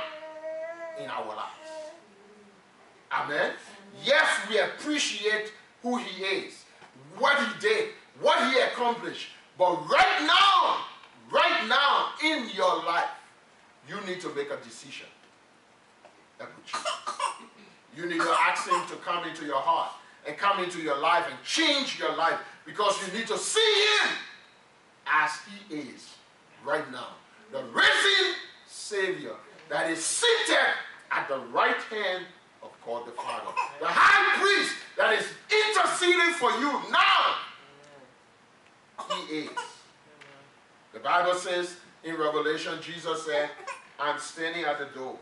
in 0.99 1.09
our 1.09 1.27
lives. 1.27 1.71
Amen. 3.13 3.53
Yes, 4.05 4.27
we 4.49 4.59
appreciate 4.59 5.53
who 5.83 5.99
he 5.99 6.25
is, 6.25 6.65
what 7.19 7.39
he 7.39 7.61
did, 7.61 7.91
what 8.21 8.53
he 8.53 8.61
accomplished. 8.61 9.29
But 9.57 9.89
right 9.89 10.27
now, 10.27 10.85
right 11.31 11.69
now 11.69 12.11
in 12.25 12.49
your 12.55 12.85
life, 12.85 13.09
you 13.89 14.01
need 14.07 14.21
to 14.21 14.35
make 14.35 14.51
a 14.51 14.57
decision. 14.57 15.07
You 17.97 18.07
need 18.07 18.21
to 18.21 18.37
ask 18.41 18.69
him 18.69 18.81
to 18.89 18.97
come 19.05 19.27
into 19.29 19.45
your 19.45 19.61
heart 19.61 19.93
and 20.27 20.37
come 20.37 20.63
into 20.65 20.81
your 20.81 20.99
life 20.99 21.27
and 21.29 21.39
change 21.45 21.99
your 21.99 22.15
life 22.17 22.41
because 22.65 22.97
you 23.07 23.19
need 23.19 23.27
to 23.29 23.39
see 23.39 23.61
him 23.61 24.11
as 25.07 25.31
he 25.47 25.77
is 25.77 26.15
right 26.65 26.91
now. 26.91 27.09
The 27.53 27.63
risen 27.65 28.35
Savior 28.67 29.35
that 29.69 29.91
is 29.91 30.05
seated 30.05 30.57
at 31.11 31.29
the 31.29 31.39
right 31.53 31.81
hand 31.91 32.25
of 32.63 32.71
God 32.85 33.07
the 33.07 33.13
Father. 33.13 33.53
The 33.81 33.87
high 33.87 34.41
priest 34.43 34.75
that 34.97 35.13
is 35.13 35.27
interceding 35.51 36.35
for 36.35 36.51
you 36.59 36.73
now. 36.91 37.37
He 39.11 39.37
is. 39.37 39.51
The 40.93 41.01
Bible 41.01 41.35
says 41.35 41.77
in 42.05 42.17
Revelation, 42.17 42.75
Jesus 42.83 43.25
said, 43.25 43.51
I'm 43.99 44.19
standing 44.19 44.65
at 44.65 44.79
the 44.79 44.87
door 44.99 45.17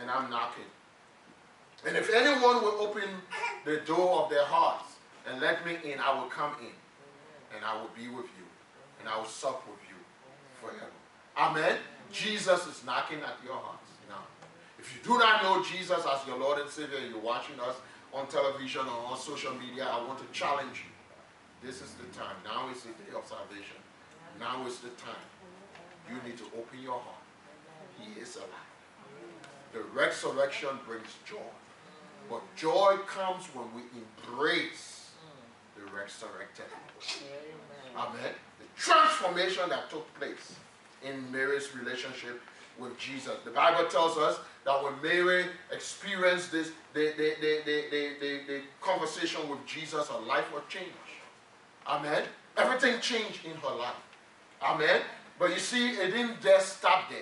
and 0.00 0.10
I'm 0.10 0.28
knocking. 0.28 0.64
And 1.86 1.96
if 1.96 2.12
anyone 2.12 2.62
will 2.62 2.80
open 2.80 3.08
the 3.64 3.76
door 3.86 4.22
of 4.22 4.30
their 4.30 4.44
hearts 4.44 4.94
and 5.28 5.40
let 5.40 5.64
me 5.64 5.76
in, 5.84 5.98
I 6.00 6.18
will 6.18 6.28
come 6.28 6.52
in 6.60 6.72
and 7.54 7.64
I 7.64 7.74
will 7.80 7.90
be 7.96 8.08
with 8.08 8.26
you 8.26 8.46
and 9.00 9.08
I 9.08 9.16
will 9.16 9.26
sup 9.26 9.62
with 9.68 9.78
you 9.88 9.96
forever. 10.60 10.90
Amen. 11.36 11.76
Jesus 12.10 12.66
is 12.66 12.84
knocking 12.84 13.18
at 13.18 13.36
your 13.44 13.56
hearts 13.56 13.90
now. 14.08 14.24
If 14.78 14.94
you 14.94 15.00
do 15.02 15.18
not 15.18 15.42
know 15.42 15.62
Jesus 15.62 16.04
as 16.04 16.26
your 16.26 16.38
Lord 16.38 16.60
and 16.60 16.70
Savior, 16.70 16.98
you're 17.08 17.18
watching 17.18 17.58
us 17.60 17.76
on 18.12 18.26
television 18.28 18.82
or 18.82 19.12
on 19.12 19.18
social 19.18 19.52
media, 19.54 19.84
I 19.84 20.04
want 20.06 20.18
to 20.18 20.26
challenge 20.32 20.84
you. 20.86 21.66
This 21.66 21.82
is 21.82 21.94
the 21.94 22.06
time. 22.18 22.36
Now 22.44 22.70
is 22.70 22.82
the 22.82 22.90
day 22.90 23.16
of 23.16 23.26
salvation. 23.26 23.76
Now 24.38 24.66
is 24.66 24.78
the 24.78 24.90
time. 24.90 25.24
You 26.08 26.16
need 26.26 26.38
to 26.38 26.44
open 26.56 26.82
your 26.82 26.98
heart. 26.98 27.22
He 27.98 28.20
is 28.20 28.36
alive. 28.36 28.48
The 29.72 29.80
resurrection 29.94 30.70
brings 30.86 31.08
joy. 31.26 31.38
But 32.30 32.42
joy 32.56 32.96
comes 33.06 33.44
when 33.54 33.66
we 33.74 33.82
embrace 33.94 35.10
the 35.76 35.82
resurrected. 35.84 36.66
Amen. 37.96 38.32
The 38.58 38.80
transformation 38.80 39.68
that 39.68 39.90
took 39.90 40.12
place 40.18 40.54
in 41.02 41.30
Mary's 41.30 41.74
relationship 41.76 42.40
with 42.78 42.96
Jesus. 42.98 43.34
The 43.44 43.50
Bible 43.50 43.88
tells 43.88 44.16
us 44.16 44.38
that 44.64 44.82
when 44.82 44.94
Mary 45.02 45.46
experienced 45.70 46.50
this, 46.50 46.70
the, 46.92 47.12
the, 47.16 47.34
the, 47.40 47.60
the, 47.64 48.12
the, 48.20 48.40
the 48.46 48.60
conversation 48.80 49.48
with 49.48 49.64
Jesus, 49.66 50.08
her 50.08 50.20
life 50.20 50.52
was 50.52 50.62
changed. 50.68 50.90
Amen. 51.86 52.24
Everything 52.56 53.00
changed 53.00 53.44
in 53.44 53.52
her 53.56 53.76
life. 53.76 53.94
Amen. 54.62 55.02
But 55.38 55.50
you 55.50 55.58
see, 55.58 55.90
it 55.90 56.12
didn't 56.12 56.40
just 56.40 56.78
stop 56.78 57.10
there. 57.10 57.18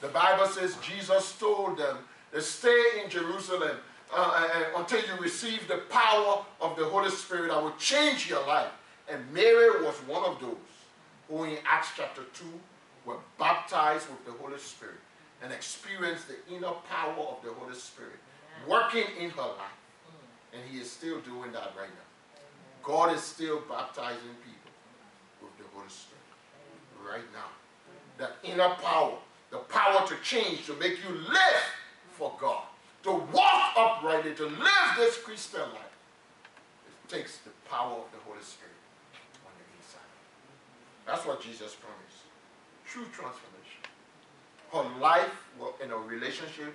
The 0.00 0.08
Bible 0.08 0.46
says 0.46 0.76
Jesus 0.82 1.36
told 1.38 1.78
them 1.78 1.98
to 2.32 2.42
stay 2.42 3.02
in 3.02 3.08
Jerusalem 3.08 3.76
uh, 4.14 4.16
uh, 4.16 4.78
until 4.78 5.00
you 5.00 5.20
receive 5.20 5.66
the 5.66 5.78
power 5.88 6.44
of 6.60 6.76
the 6.76 6.84
Holy 6.84 7.10
Spirit 7.10 7.48
that 7.48 7.62
will 7.62 7.74
change 7.78 8.28
your 8.28 8.46
life. 8.46 8.70
And 9.08 9.20
Mary 9.32 9.82
was 9.82 9.94
one 10.06 10.24
of 10.24 10.40
those 10.40 10.56
who 11.28 11.44
in 11.44 11.58
Acts 11.66 11.88
chapter 11.96 12.22
2 12.34 12.44
were 13.06 13.16
baptized 13.38 14.08
with 14.08 14.24
the 14.26 14.32
Holy 14.32 14.58
Spirit 14.58 15.00
and 15.42 15.52
experienced 15.52 16.26
the 16.28 16.54
inner 16.54 16.72
power 16.88 17.18
of 17.18 17.38
the 17.42 17.52
Holy 17.52 17.74
Spirit 17.74 18.18
working 18.68 19.04
in 19.18 19.30
her 19.30 19.42
life. 19.42 19.80
And 20.52 20.62
he 20.70 20.80
is 20.80 20.90
still 20.90 21.20
doing 21.20 21.52
that 21.52 21.72
right 21.76 21.88
now. 21.88 22.40
God 22.82 23.14
is 23.14 23.22
still 23.22 23.62
baptizing 23.68 24.36
people 24.44 24.70
with 25.42 25.56
the 25.58 25.64
Holy 25.74 25.88
Spirit 25.88 26.14
right 27.06 27.24
now. 27.32 27.50
That 28.18 28.36
inner 28.42 28.74
power, 28.82 29.16
the 29.50 29.58
power 29.58 30.06
to 30.06 30.14
change, 30.22 30.66
to 30.66 30.74
make 30.74 30.98
you 31.04 31.14
live 31.14 31.64
for 32.16 32.32
God 32.40 32.64
to 33.04 33.12
walk 33.32 33.76
uprightly, 33.76 34.34
to 34.34 34.46
live 34.46 34.88
this 34.96 35.18
Christian 35.18 35.60
life, 35.60 35.96
it 36.88 37.08
takes 37.08 37.38
the 37.38 37.50
power 37.68 37.92
of 37.92 38.10
the 38.12 38.18
Holy 38.26 38.42
Spirit 38.42 38.72
on 39.44 39.52
the 39.58 39.66
inside. 39.78 40.08
That's 41.06 41.26
what 41.26 41.42
Jesus 41.42 41.76
promised. 41.76 42.24
True 42.86 43.04
transformation. 43.12 43.84
Her 44.72 45.00
life 45.00 45.30
in 45.82 45.90
a 45.90 45.96
relationship 45.96 46.74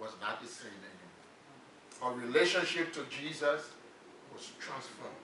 was 0.00 0.10
not 0.20 0.42
the 0.42 0.48
same 0.48 0.74
anymore. 0.74 2.18
Her 2.18 2.26
relationship 2.26 2.92
to 2.94 3.04
Jesus 3.08 3.70
was 4.34 4.50
transformed. 4.58 5.14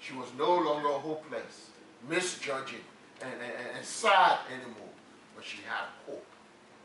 She 0.00 0.14
was 0.14 0.28
no 0.38 0.56
longer 0.56 0.88
hopeless, 0.88 1.68
misjudging, 2.08 2.84
and, 3.22 3.32
and, 3.32 3.76
and 3.76 3.84
sad 3.84 4.38
anymore. 4.50 4.92
But 5.34 5.44
she 5.44 5.58
had 5.68 5.86
hope 6.06 6.24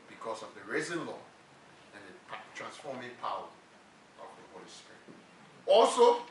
because 0.07 0.41
of 0.41 0.49
the 0.55 0.71
risen 0.71 1.05
Lord 1.05 1.25
and 1.93 2.01
the 2.07 2.35
transforming 2.55 3.11
power 3.21 3.45
of 4.19 4.27
the 4.37 4.45
Holy 4.53 4.69
Spirit. 4.69 5.01
Also, 5.65 6.21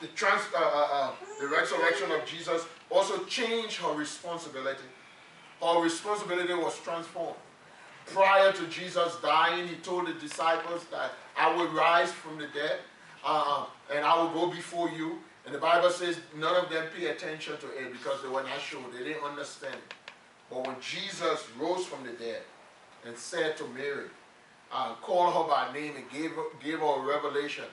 the, 0.00 0.06
trans, 0.08 0.42
uh, 0.56 0.60
uh, 0.60 0.88
uh, 0.92 1.10
the 1.40 1.48
resurrection 1.48 2.10
of 2.12 2.24
Jesus 2.24 2.64
also 2.88 3.24
changed 3.24 3.76
her 3.76 3.92
responsibility. 3.92 4.84
Her 5.62 5.80
responsibility 5.82 6.54
was 6.54 6.78
transformed. 6.80 7.36
Prior 8.06 8.50
to 8.52 8.66
Jesus 8.66 9.16
dying, 9.22 9.68
he 9.68 9.76
told 9.76 10.06
the 10.06 10.14
disciples 10.14 10.84
that 10.90 11.12
I 11.36 11.54
will 11.54 11.68
rise 11.68 12.10
from 12.10 12.38
the 12.38 12.46
dead 12.46 12.78
uh, 13.24 13.66
and 13.94 14.04
I 14.04 14.20
will 14.20 14.30
go 14.30 14.50
before 14.50 14.90
you. 14.90 15.18
And 15.50 15.56
the 15.56 15.62
Bible 15.62 15.90
says 15.90 16.16
none 16.38 16.54
of 16.54 16.70
them 16.70 16.84
pay 16.96 17.06
attention 17.06 17.54
to 17.56 17.66
it 17.76 17.90
because 17.90 18.22
they 18.22 18.28
were 18.28 18.44
not 18.44 18.60
sure. 18.60 18.80
They 18.96 19.02
didn't 19.02 19.24
understand. 19.24 19.74
But 20.48 20.64
when 20.64 20.76
Jesus 20.80 21.44
rose 21.58 21.84
from 21.86 22.04
the 22.04 22.12
dead 22.12 22.42
and 23.04 23.16
said 23.16 23.56
to 23.56 23.66
Mary, 23.66 24.06
uh, 24.70 24.94
called 25.02 25.34
her 25.34 25.52
by 25.52 25.72
name 25.76 25.96
and 25.96 26.08
gave 26.08 26.30
gave 26.62 26.78
her 26.78 26.84
a 26.84 27.00
revelation. 27.00 27.64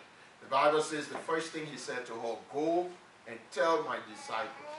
The 0.42 0.48
Bible 0.50 0.82
says 0.82 1.08
the 1.08 1.20
first 1.20 1.52
thing 1.52 1.68
he 1.68 1.78
said 1.78 2.04
to 2.08 2.14
her, 2.14 2.36
go 2.52 2.88
and 3.28 3.38
tell 3.52 3.84
my 3.84 4.00
disciples 4.12 4.74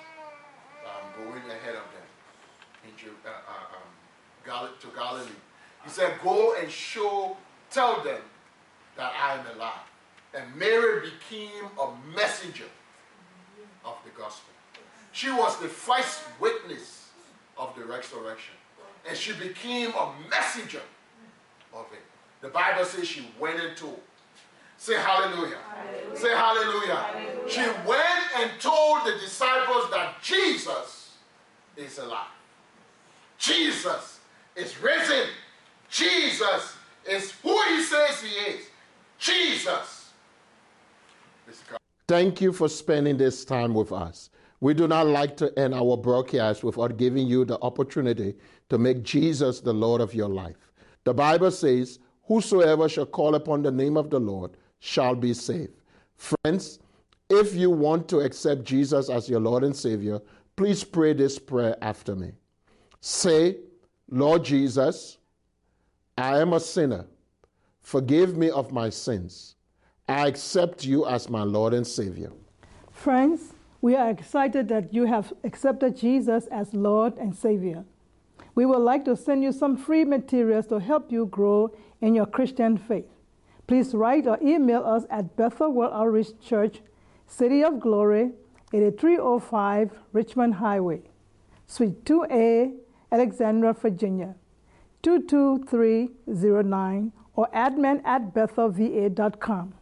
I'm 0.85 1.25
going 1.25 1.49
ahead 1.49 1.77
of 1.77 1.87
them 1.95 2.09
into, 2.85 3.11
uh, 3.25 3.29
uh, 3.29 3.77
um, 3.77 3.89
Gal- 4.45 4.75
to 4.81 4.87
Galilee. 4.89 5.39
He 5.85 5.91
said, 5.91 6.15
go 6.25 6.57
and 6.57 6.69
show, 6.69 7.37
tell 7.71 8.03
them 8.03 8.23
that 8.97 9.13
I 9.23 9.35
am 9.35 9.57
alive. 9.57 9.87
And 10.35 10.57
Mary 10.57 11.11
became 11.11 11.67
a 11.81 11.93
messenger 12.17 12.65
gospel. 14.19 14.53
She 15.13 15.31
was 15.31 15.59
the 15.61 15.69
first 15.69 16.21
witness 16.41 17.09
of 17.57 17.75
the 17.77 17.85
resurrection. 17.85 18.55
And 19.09 19.17
she 19.17 19.33
became 19.33 19.91
a 19.91 20.13
messenger 20.29 20.83
of 21.73 21.87
it. 21.93 22.03
The 22.41 22.49
Bible 22.49 22.85
says 22.85 23.09
she 23.09 23.27
went 23.41 23.61
and 23.61 23.77
told. 23.77 24.01
Say 24.77 24.95
hallelujah. 24.95 25.57
hallelujah. 25.75 26.17
Say 26.17 26.31
hallelujah. 26.31 26.95
hallelujah. 26.95 27.49
She 27.49 27.61
went 27.89 28.37
and 28.37 28.51
told 28.61 29.05
the 29.07 29.19
disciples 29.21 29.91
that 29.91 30.17
Jesus 30.23 31.17
is 31.77 31.99
alive. 31.99 32.27
Jesus 33.39 34.21
is 34.55 34.81
risen. 34.81 35.27
Jesus 35.91 36.77
is 37.09 37.33
who 37.43 37.61
he 37.69 37.83
says 37.83 38.21
he 38.21 38.53
is. 38.53 38.67
Jesus. 39.19 39.98
Thank 42.09 42.41
you 42.41 42.55
for 42.55 42.69
spending 42.71 43.19
this 43.19 43.45
time 43.45 43.75
with 43.75 43.93
us. 43.93 44.31
We 44.61 44.73
do 44.73 44.89
not 44.89 45.07
like 45.07 45.37
to 45.37 45.57
end 45.59 45.75
our 45.75 45.97
broadcast 45.97 46.65
without 46.65 46.97
giving 46.97 47.27
you 47.27 47.45
the 47.45 47.61
opportunity 47.61 48.35
to 48.71 48.79
make 48.79 49.03
Jesus 49.03 49.61
the 49.61 49.75
Lord 49.75 50.01
of 50.01 50.15
your 50.15 50.29
life. 50.29 50.73
The 51.05 51.13
Bible 51.13 51.51
says, 51.51 51.99
Whosoever 52.25 52.89
shall 52.89 53.07
call 53.07 53.35
upon 53.35 53.63
the 53.63 53.71
name 53.71 53.97
of 53.99 54.09
the 54.11 54.19
Lord 54.19 54.53
shall 54.81 55.15
be 55.15 55.35
saved. 55.35 55.75
Friends, 56.17 56.79
If 57.31 57.55
you 57.55 57.71
want 57.71 58.09
to 58.09 58.21
accept 58.21 58.65
Jesus 58.65 59.11
as 59.11 59.29
your 59.29 59.41
Lord 59.41 59.63
and 59.63 59.77
Savior, 59.77 60.21
please 60.57 60.83
pray 60.83 61.13
this 61.13 61.39
prayer 61.39 61.77
after 61.83 62.17
me. 62.17 62.33
Say, 63.01 63.59
Lord 64.11 64.45
Jesus, 64.45 65.19
I 66.17 66.39
am 66.41 66.55
a 66.55 66.61
sinner. 66.61 67.05
Forgive 67.83 68.37
me 68.37 68.49
of 68.49 68.73
my 68.73 68.89
sins. 68.89 69.57
I 70.09 70.27
accept 70.27 70.85
you 70.87 71.07
as 71.07 71.29
my 71.29 71.43
Lord 71.43 71.75
and 71.75 71.87
Savior. 71.87 72.33
Friends, 72.91 73.53
we 73.83 73.95
are 73.95 74.09
excited 74.09 74.69
that 74.69 74.95
you 74.95 75.05
have 75.05 75.35
accepted 75.45 75.97
Jesus 75.97 76.47
as 76.47 76.73
Lord 76.73 77.19
and 77.19 77.37
Savior. 77.37 77.85
We 78.55 78.65
would 78.65 78.81
like 78.81 79.05
to 79.05 79.15
send 79.15 79.45
you 79.45 79.53
some 79.53 79.77
free 79.77 80.05
materials 80.05 80.67
to 80.69 80.81
help 80.81 81.13
you 81.13 81.27
grow 81.27 81.77
in 82.01 82.15
your 82.15 82.25
Christian 82.27 82.79
faith. 82.79 83.11
Please 83.67 83.95
write 83.95 84.27
or 84.27 84.39
email 84.43 84.83
us 84.85 85.05
at 85.11 85.37
Bethel 85.37 85.71
World 85.71 85.93
Outreach 85.95 86.41
Church, 86.41 86.81
City 87.27 87.63
of 87.63 87.79
Glory, 87.79 88.33
8305 88.73 89.91
Richmond 90.15 90.55
Highway, 90.55 91.03
Suite 91.67 92.03
2A, 92.05 92.75
Alexandria, 93.13 93.75
Virginia, 93.75 94.37
22309, 95.03 97.13
or 97.35 97.47
admin 97.55 98.01
at 98.05 98.33
bethelva.com. 98.35 99.75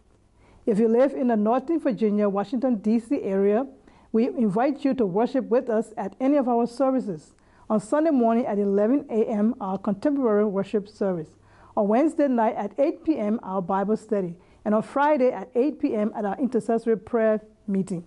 If 0.66 0.80
you 0.80 0.88
live 0.88 1.12
in 1.12 1.28
the 1.28 1.36
Northern 1.36 1.78
Virginia, 1.78 2.28
Washington, 2.28 2.76
D.C. 2.76 3.22
area, 3.22 3.68
we 4.10 4.26
invite 4.26 4.84
you 4.84 4.94
to 4.94 5.06
worship 5.06 5.48
with 5.48 5.70
us 5.70 5.92
at 5.96 6.16
any 6.20 6.36
of 6.36 6.48
our 6.48 6.66
services. 6.66 7.34
On 7.70 7.78
Sunday 7.78 8.10
morning 8.10 8.46
at 8.46 8.58
11 8.58 9.06
a.m., 9.08 9.54
our 9.60 9.78
contemporary 9.78 10.44
worship 10.44 10.88
service. 10.88 11.28
On 11.76 11.86
Wednesday 11.86 12.26
night 12.26 12.56
at 12.56 12.72
8 12.78 13.04
p.m., 13.04 13.38
our 13.44 13.62
Bible 13.62 13.96
study. 13.96 14.34
And 14.64 14.74
on 14.74 14.82
Friday 14.82 15.30
at 15.30 15.50
8 15.54 15.78
p.m. 15.78 16.12
at 16.16 16.24
our 16.24 16.36
intercessory 16.36 16.98
prayer 16.98 17.40
meeting. 17.68 18.04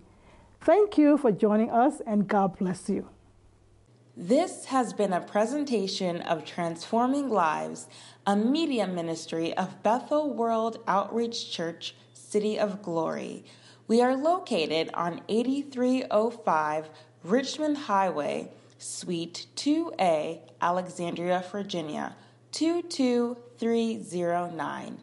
Thank 0.59 0.97
you 0.97 1.17
for 1.17 1.31
joining 1.31 1.71
us, 1.71 2.01
and 2.05 2.27
God 2.27 2.57
bless 2.57 2.89
you. 2.89 3.07
This 4.17 4.65
has 4.65 4.91
been 4.91 5.13
a 5.13 5.21
presentation 5.21 6.21
of 6.23 6.43
Transforming 6.43 7.29
Lives, 7.29 7.87
a 8.27 8.35
media 8.35 8.85
ministry 8.85 9.55
of 9.55 9.81
Bethel 9.81 10.33
World 10.33 10.79
Outreach 10.89 11.49
Church, 11.49 11.95
City 12.29 12.59
of 12.59 12.83
Glory. 12.83 13.43
We 13.87 14.03
are 14.03 14.15
located 14.15 14.91
on 14.93 15.21
8305 15.27 16.91
Richmond 17.23 17.77
Highway, 17.77 18.51
Suite 18.77 19.47
2A, 19.55 20.41
Alexandria, 20.61 21.43
Virginia, 21.51 22.15
22309. 22.51 24.97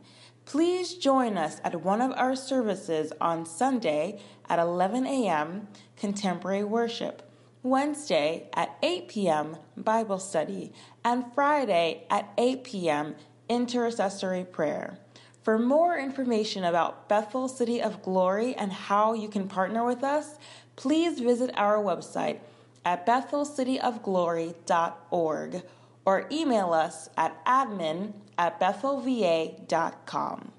Please 0.44 0.94
join 0.94 1.36
us 1.36 1.60
at 1.64 1.82
one 1.82 2.00
of 2.00 2.12
our 2.12 2.36
services 2.36 3.12
on 3.20 3.44
Sunday 3.44 4.20
at 4.48 4.60
11 4.60 5.04
a.m. 5.04 5.66
Contemporary 5.96 6.62
Worship, 6.62 7.28
Wednesday 7.64 8.48
at 8.54 8.78
8 8.84 9.08
p.m. 9.08 9.56
Bible 9.76 10.20
Study, 10.20 10.72
and 11.04 11.24
Friday 11.34 12.04
at 12.08 12.32
8 12.38 12.62
p.m. 12.62 13.16
Intercessory 13.48 14.44
Prayer. 14.44 15.00
For 15.46 15.59
more 15.61 15.96
information 15.96 16.64
about 16.64 17.09
Bethel 17.09 17.46
City 17.46 17.80
of 17.80 18.02
Glory 18.02 18.56
and 18.56 18.72
how 18.72 19.12
you 19.12 19.28
can 19.28 19.46
partner 19.46 19.87
with 19.87 20.02
us, 20.02 20.40
please 20.74 21.20
visit 21.20 21.52
our 21.54 21.76
website 21.76 22.40
at 22.85 23.06
bethelcityofglory.org 23.06 25.62
or 26.04 26.26
email 26.32 26.72
us 26.72 27.09
at 27.16 27.44
admin 27.44 28.14
at 28.37 28.59
bethelva.com. 28.59 30.50